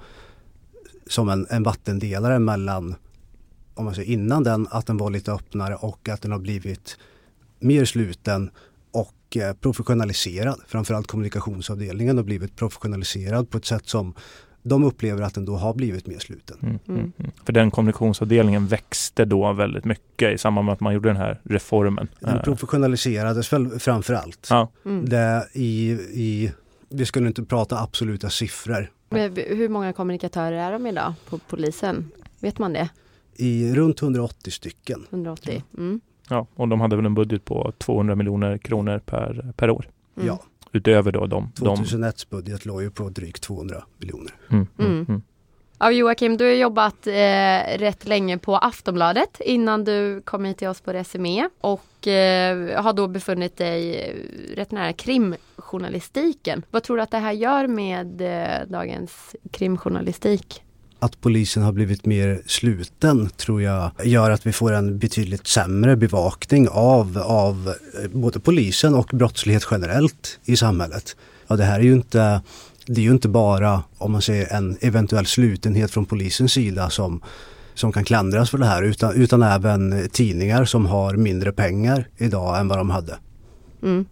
som 1.07 1.29
en, 1.29 1.47
en 1.51 1.63
vattendelare 1.63 2.39
mellan, 2.39 2.95
om 3.75 3.85
man 3.85 3.95
säger 3.95 4.13
innan 4.13 4.43
den, 4.43 4.67
att 4.71 4.87
den 4.87 4.97
var 4.97 5.11
lite 5.11 5.33
öppnare 5.33 5.77
och 5.77 6.09
att 6.09 6.23
den 6.23 6.33
har 6.33 6.39
blivit 6.39 6.99
mer 7.59 7.85
sluten 7.85 8.51
och 8.91 9.37
eh, 9.37 9.55
professionaliserad. 9.55 10.61
Framförallt 10.67 11.07
kommunikationsavdelningen 11.07 12.17
har 12.17 12.25
blivit 12.25 12.57
professionaliserad 12.57 13.51
på 13.51 13.59
ett 13.59 13.65
sätt 13.65 13.89
som 13.89 14.15
de 14.67 14.85
upplever 14.85 15.23
att 15.23 15.35
den 15.35 15.45
då 15.45 15.57
har 15.57 15.75
blivit 15.75 16.07
mer 16.07 16.19
sluten. 16.19 16.59
Mm, 16.63 16.79
mm, 16.89 17.01
mm. 17.01 17.13
mm. 17.19 17.31
För 17.45 17.53
den 17.53 17.71
kommunikationsavdelningen 17.71 18.67
växte 18.67 19.25
då 19.25 19.53
väldigt 19.53 19.85
mycket 19.85 20.35
i 20.35 20.39
samband 20.39 20.65
med 20.67 20.73
att 20.73 20.81
man 20.81 20.95
gjorde 20.95 21.09
den 21.09 21.17
här 21.17 21.41
reformen. 21.45 22.09
Den 22.21 22.43
professionaliserades 22.43 23.53
väl 23.53 23.79
framför 23.79 24.15
allt. 24.15 24.47
Ja. 24.51 24.69
Mm. 24.85 25.09
Det 25.09 25.49
i, 25.53 25.91
i, 26.13 26.53
vi 26.89 27.07
skulle 27.07 27.27
inte 27.27 27.45
prata 27.45 27.81
absoluta 27.81 28.31
siffror. 28.31 28.91
Men 29.09 29.37
hur 29.37 29.69
många 29.69 29.93
kommunikatörer 29.93 30.57
är 30.57 30.73
de 30.73 30.87
idag 30.87 31.15
på 31.29 31.39
polisen? 31.39 32.11
Vet 32.41 32.59
man 32.59 32.73
det? 32.73 32.89
I 33.37 33.75
runt 33.75 34.03
180 34.03 34.51
stycken. 34.51 35.07
180. 35.11 35.63
Mm. 35.79 36.01
Ja, 36.29 36.47
och 36.55 36.69
de 36.69 36.81
hade 36.81 36.97
väl 36.97 37.07
en 37.07 37.15
budget 37.15 37.45
på 37.45 37.73
200 37.79 38.15
miljoner 38.15 38.59
kronor 38.59 38.99
per, 39.07 39.53
per 39.57 39.71
år. 39.71 39.89
Ja. 40.15 40.39
Utöver 40.75 41.13
då 41.13 41.27
de... 41.27 41.53
2001 41.53 42.31
budget 42.31 42.67
låg 42.67 42.83
ju 42.83 42.91
på 42.91 43.09
drygt 43.09 43.43
200 43.43 43.85
miljoner. 43.99 44.35
Mm, 44.51 44.67
mm, 44.79 44.91
mm. 44.93 45.07
mm. 45.09 45.23
Ja, 45.79 45.91
Joakim, 45.91 46.37
du 46.37 46.45
har 46.45 46.53
jobbat 46.53 47.07
eh, 47.07 47.79
rätt 47.79 48.07
länge 48.07 48.39
på 48.39 48.57
Aftonbladet 48.57 49.41
innan 49.41 49.85
du 49.85 50.23
kom 50.25 50.45
hit 50.45 50.59
till 50.59 50.69
oss 50.69 50.81
på 50.81 50.93
Resumé 50.93 51.49
och 51.61 52.09
eh, 52.09 52.83
har 52.83 52.93
då 52.93 53.09
befunnit 53.09 53.57
dig 53.57 54.13
rätt 54.55 54.71
nära 54.71 54.93
krimjournalistiken. 54.93 56.63
Vad 56.71 56.83
tror 56.83 56.97
du 56.97 57.03
att 57.03 57.11
det 57.11 57.19
här 57.19 57.33
gör 57.33 57.67
med 57.67 58.21
eh, 58.21 58.69
dagens 58.69 59.37
krimjournalistik? 59.51 60.64
Att 61.05 61.21
polisen 61.21 61.63
har 61.63 61.73
blivit 61.73 62.07
mer 62.07 62.43
sluten 62.47 63.29
tror 63.37 63.63
jag 63.63 63.91
gör 64.05 64.31
att 64.31 64.47
vi 64.47 64.53
får 64.53 64.73
en 64.73 64.99
betydligt 64.99 65.47
sämre 65.47 65.97
bevakning 65.97 66.69
av, 66.69 67.19
av 67.19 67.75
eh, 68.03 68.11
både 68.11 68.41
polisen 68.41 68.95
och 68.95 69.11
brottslighet 69.13 69.67
generellt 69.71 70.39
i 70.45 70.57
samhället. 70.57 71.17
Ja, 71.47 71.57
det 71.57 71.65
här 71.65 71.81
är 71.81 71.85
ju 71.85 71.93
inte 71.93 72.41
det 72.87 73.01
är 73.01 73.05
ju 73.05 73.11
inte 73.11 73.29
bara 73.29 73.83
om 73.99 74.13
man 74.13 74.23
säger 74.23 74.53
en 74.57 74.77
eventuell 74.81 75.27
slutenhet 75.27 75.91
från 75.91 76.07
polisens 76.07 76.53
sida 76.53 76.91
som, 76.91 77.23
som 77.75 77.93
kan 77.93 78.05
klandras 78.05 78.51
för 78.51 78.59
det 78.59 78.67
här 78.67 78.83
utan, 78.83 79.15
utan 79.15 79.43
även 79.43 80.09
tidningar 80.09 80.65
som 80.65 80.87
har 80.87 81.17
mindre 81.17 81.53
pengar 81.53 82.09
idag 82.17 82.61
än 82.61 82.69
vad 82.69 82.79
de 82.79 82.91
hade. 82.91 83.17
Mm. 83.83 84.07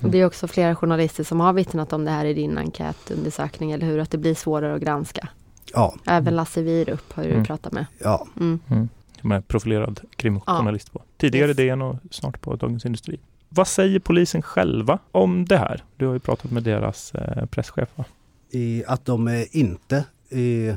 Det 0.00 0.18
är 0.18 0.26
också 0.26 0.48
flera 0.48 0.76
journalister 0.76 1.24
som 1.24 1.40
har 1.40 1.52
vittnat 1.52 1.92
om 1.92 2.04
det 2.04 2.10
här 2.10 2.24
i 2.24 2.34
din 2.34 2.58
enkätundersökning, 2.58 3.72
eller 3.72 3.86
hur? 3.86 3.98
Att 3.98 4.10
det 4.10 4.18
blir 4.18 4.34
svårare 4.34 4.74
att 4.74 4.82
granska. 4.82 5.28
Ja. 5.74 5.94
Även 6.06 6.36
Lasse 6.36 6.62
Wierup 6.62 7.12
har 7.12 7.22
du 7.22 7.30
mm. 7.30 7.44
pratat 7.44 7.72
med. 7.72 7.86
Ja. 7.98 8.26
Mm. 8.40 8.60
Mm. 8.70 8.88
Med 9.22 9.48
profilerad 9.48 10.00
krimjournalist 10.16 10.90
ja. 10.92 10.98
på. 10.98 11.04
Tidigare 11.16 11.48
yes. 11.48 11.56
DN 11.56 11.82
och 11.82 11.96
snart 12.10 12.40
på 12.40 12.56
Dagens 12.56 12.84
Industri. 12.84 13.20
Vad 13.48 13.68
säger 13.68 13.98
polisen 13.98 14.42
själva 14.42 14.98
om 15.12 15.44
det 15.44 15.56
här? 15.56 15.84
Du 15.96 16.06
har 16.06 16.12
ju 16.12 16.18
pratat 16.18 16.50
med 16.50 16.62
deras 16.62 17.14
eh, 17.14 17.46
presschef. 17.46 17.88
Va? 17.94 18.04
I 18.50 18.84
att 18.86 19.04
de 19.04 19.46
inte 19.50 20.04
i, 20.30 20.74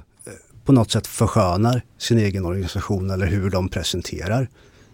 på 0.65 0.71
något 0.71 0.91
sätt 0.91 1.07
förskönar 1.07 1.81
sin 1.97 2.17
egen 2.17 2.45
organisation 2.45 3.09
eller 3.09 3.25
hur 3.25 3.49
de 3.49 3.69
presenterar 3.69 4.49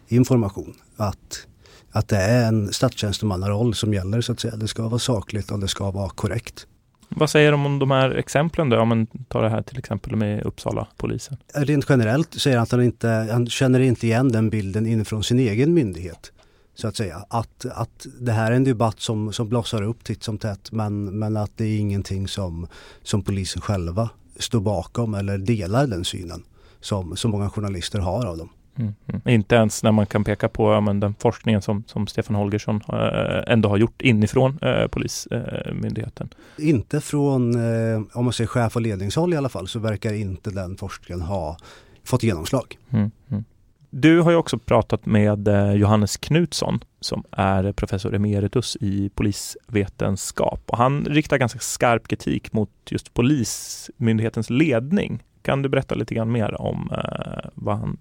information. 0.07 0.73
Att, 0.97 1.47
att 1.91 2.07
det 2.07 2.17
är 2.17 2.47
en 2.47 2.73
statstjänstemannaroll 2.73 3.75
som 3.75 3.93
gäller 3.93 4.21
så 4.21 4.31
att 4.31 4.39
säga. 4.39 4.55
Det 4.55 4.67
ska 4.67 4.87
vara 4.87 4.99
sakligt 4.99 5.51
och 5.51 5.59
det 5.59 5.67
ska 5.67 5.91
vara 5.91 6.09
korrekt. 6.09 6.67
Vad 7.09 7.29
säger 7.29 7.51
de 7.51 7.65
om 7.65 7.79
de 7.79 7.91
här 7.91 8.09
exemplen 8.09 8.69
då? 8.69 8.79
Om 8.79 8.87
man 8.87 9.07
tar 9.27 9.43
det 9.43 9.49
här 9.49 9.61
till 9.61 9.77
exempel 9.77 10.15
med 10.15 10.43
Uppsala 10.43 10.87
polisen. 10.97 11.37
Rent 11.53 11.85
generellt 11.89 12.41
säger 12.41 12.57
han 12.57 12.63
att 12.63 12.71
han 12.71 12.83
inte 12.83 13.27
han 13.31 13.47
känner 13.47 13.79
inte 13.79 14.07
igen 14.07 14.31
den 14.31 14.49
bilden 14.49 14.85
inifrån 14.85 15.23
sin 15.23 15.39
egen 15.39 15.73
myndighet. 15.73 16.31
Så 16.75 16.87
att 16.87 16.95
säga. 16.95 17.25
Att, 17.29 17.65
att 17.65 18.05
det 18.19 18.31
här 18.31 18.51
är 18.51 18.55
en 18.55 18.63
debatt 18.63 18.99
som, 18.99 19.33
som 19.33 19.49
blossar 19.49 19.81
upp 19.81 20.03
titt 20.03 20.23
som 20.23 20.37
tätt 20.37 20.71
men, 20.71 21.19
men 21.19 21.37
att 21.37 21.51
det 21.57 21.65
är 21.65 21.79
ingenting 21.79 22.27
som, 22.27 22.67
som 23.03 23.23
polisen 23.23 23.61
själva 23.61 24.09
står 24.37 24.61
bakom 24.61 25.13
eller 25.13 25.37
delar 25.37 25.87
den 25.87 26.05
synen 26.05 26.43
som, 26.81 27.17
som 27.17 27.31
många 27.31 27.49
journalister 27.49 27.99
har 27.99 28.25
av 28.25 28.37
dem. 28.37 28.49
Mm, 28.75 28.93
mm. 29.07 29.21
Inte 29.25 29.55
ens 29.55 29.83
när 29.83 29.91
man 29.91 30.05
kan 30.05 30.23
peka 30.23 30.49
på 30.49 30.73
ja, 30.73 30.81
men 30.81 30.99
den 30.99 31.15
forskningen 31.19 31.61
som, 31.61 31.83
som 31.87 32.07
Stefan 32.07 32.35
Holgersson 32.35 32.81
äh, 32.93 33.53
ändå 33.53 33.69
har 33.69 33.77
gjort 33.77 34.01
inifrån 34.01 34.59
äh, 34.61 34.87
Polismyndigheten. 34.87 36.29
Äh, 36.57 36.69
inte 36.69 37.01
från, 37.01 37.55
om 38.13 38.25
man 38.25 38.33
säger 38.33 38.47
chef 38.47 38.75
och 38.75 38.81
ledningshåll 38.81 39.33
i 39.33 39.37
alla 39.37 39.49
fall, 39.49 39.67
så 39.67 39.79
verkar 39.79 40.13
inte 40.13 40.51
den 40.51 40.77
forskningen 40.77 41.21
ha 41.21 41.57
fått 42.03 42.23
genomslag. 42.23 42.77
Mm, 42.89 43.11
mm. 43.29 43.43
Du 43.89 44.21
har 44.21 44.31
ju 44.31 44.37
också 44.37 44.57
pratat 44.57 45.05
med 45.05 45.47
Johannes 45.75 46.17
Knutsson 46.17 46.79
som 46.99 47.23
är 47.31 47.71
professor 47.71 48.15
emeritus 48.15 48.77
i 48.81 49.09
polisvetenskap 49.15 50.61
och 50.65 50.77
han 50.77 51.05
riktar 51.05 51.37
ganska 51.37 51.59
skarp 51.59 52.07
kritik 52.07 52.53
mot 52.53 52.69
just 52.85 53.13
Polismyndighetens 53.13 54.49
ledning. 54.49 55.23
Kan 55.41 55.61
du 55.61 55.69
berätta 55.69 55.95
lite 55.95 56.15
grann 56.15 56.31
mer 56.31 56.61
om 56.61 56.91
vad 57.55 57.77
han 57.77 57.97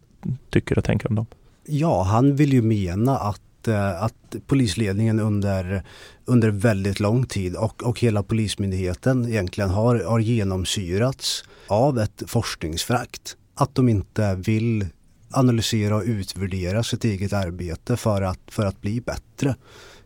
tycker 0.51 0.79
och 0.79 0.85
tänker 0.85 1.09
om 1.09 1.15
dem? 1.15 1.27
Ja, 1.67 2.03
han 2.03 2.37
vill 2.37 2.53
ju 2.53 2.63
mena 2.63 3.19
att, 3.19 3.69
eh, 3.69 4.03
att 4.03 4.37
polisledningen 4.47 5.21
under, 5.21 5.83
under 6.25 6.51
väldigt 6.51 7.01
lång 7.01 7.27
tid 7.27 7.57
och, 7.57 7.83
och 7.83 8.01
hela 8.01 8.23
Polismyndigheten 8.23 9.29
egentligen 9.29 9.71
har, 9.71 10.05
har 10.05 10.19
genomsyrats 10.19 11.45
av 11.67 11.99
ett 11.99 12.23
forskningsfrakt. 12.27 13.37
Att 13.55 13.75
de 13.75 13.89
inte 13.89 14.35
vill 14.35 14.87
analysera 15.31 15.97
och 15.97 16.03
utvärdera 16.07 16.83
sitt 16.83 17.05
eget 17.05 17.33
arbete 17.33 17.97
för 17.97 18.23
att, 18.23 18.41
för 18.47 18.67
att 18.67 18.81
bli 18.81 19.01
bättre 19.01 19.55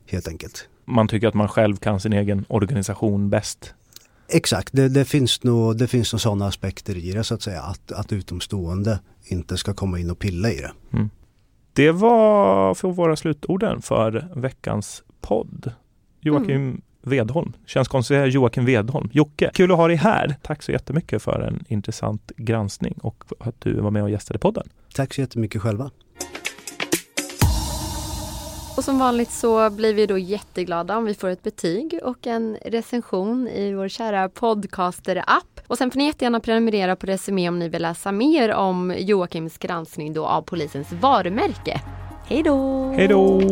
helt 0.06 0.28
enkelt. 0.28 0.68
Man 0.84 1.08
tycker 1.08 1.28
att 1.28 1.34
man 1.34 1.48
själv 1.48 1.76
kan 1.76 2.00
sin 2.00 2.12
egen 2.12 2.44
organisation 2.48 3.30
bäst? 3.30 3.74
Exakt, 4.28 4.68
det, 4.72 4.88
det, 4.88 5.04
finns 5.04 5.42
nog, 5.42 5.76
det 5.78 5.86
finns 5.86 6.12
nog 6.12 6.20
sådana 6.20 6.46
aspekter 6.46 6.96
i 6.96 7.12
det 7.12 7.24
så 7.24 7.34
att 7.34 7.42
säga. 7.42 7.62
Att, 7.62 7.92
att 7.92 8.12
utomstående 8.12 8.98
inte 9.24 9.56
ska 9.56 9.74
komma 9.74 9.98
in 9.98 10.10
och 10.10 10.18
pilla 10.18 10.50
i 10.50 10.56
det. 10.56 10.72
Mm. 10.92 11.10
Det 11.72 11.90
var 11.90 12.74
för 12.74 12.88
våra 12.88 13.16
slutorden 13.16 13.82
för 13.82 14.28
veckans 14.36 15.02
podd. 15.20 15.72
Joakim, 16.20 16.56
mm. 16.56 16.80
Vedholm. 17.02 17.52
Känns 17.66 17.88
konstigt 17.88 18.14
att 18.14 18.18
säga 18.18 18.26
Joakim 18.26 18.64
Vedholm. 18.64 19.10
Jocke, 19.12 19.50
kul 19.54 19.72
att 19.72 19.76
ha 19.76 19.88
dig 19.88 19.96
här. 19.96 20.36
Tack 20.42 20.62
så 20.62 20.72
jättemycket 20.72 21.22
för 21.22 21.40
en 21.40 21.64
intressant 21.68 22.32
granskning 22.36 22.94
och 23.02 23.24
att 23.40 23.60
du 23.60 23.80
var 23.80 23.90
med 23.90 24.02
och 24.02 24.10
gästade 24.10 24.38
podden. 24.38 24.68
Tack 24.94 25.14
så 25.14 25.20
jättemycket 25.20 25.62
själva. 25.62 25.90
Och 28.76 28.84
som 28.84 28.98
vanligt 28.98 29.30
så 29.30 29.70
blir 29.70 29.94
vi 29.94 30.06
då 30.06 30.18
jätteglada 30.18 30.96
om 30.96 31.04
vi 31.04 31.14
får 31.14 31.28
ett 31.28 31.42
betyg 31.42 31.98
och 32.02 32.26
en 32.26 32.56
recension 32.64 33.48
i 33.48 33.74
vår 33.74 33.88
kära 33.88 34.28
podcaster-app. 34.28 35.60
Och 35.66 35.78
sen 35.78 35.90
får 35.90 35.98
ni 35.98 36.06
jättegärna 36.06 36.40
prenumerera 36.40 36.96
på 36.96 37.06
Resumé 37.06 37.48
om 37.48 37.58
ni 37.58 37.68
vill 37.68 37.82
läsa 37.82 38.12
mer 38.12 38.52
om 38.52 38.94
Joakims 38.98 39.58
granskning 39.58 40.12
då 40.12 40.26
av 40.26 40.42
polisens 40.42 40.92
varumärke. 40.92 41.80
Hej 42.26 42.42
då! 42.42 42.88
Hej 42.96 43.08
då! 43.08 43.42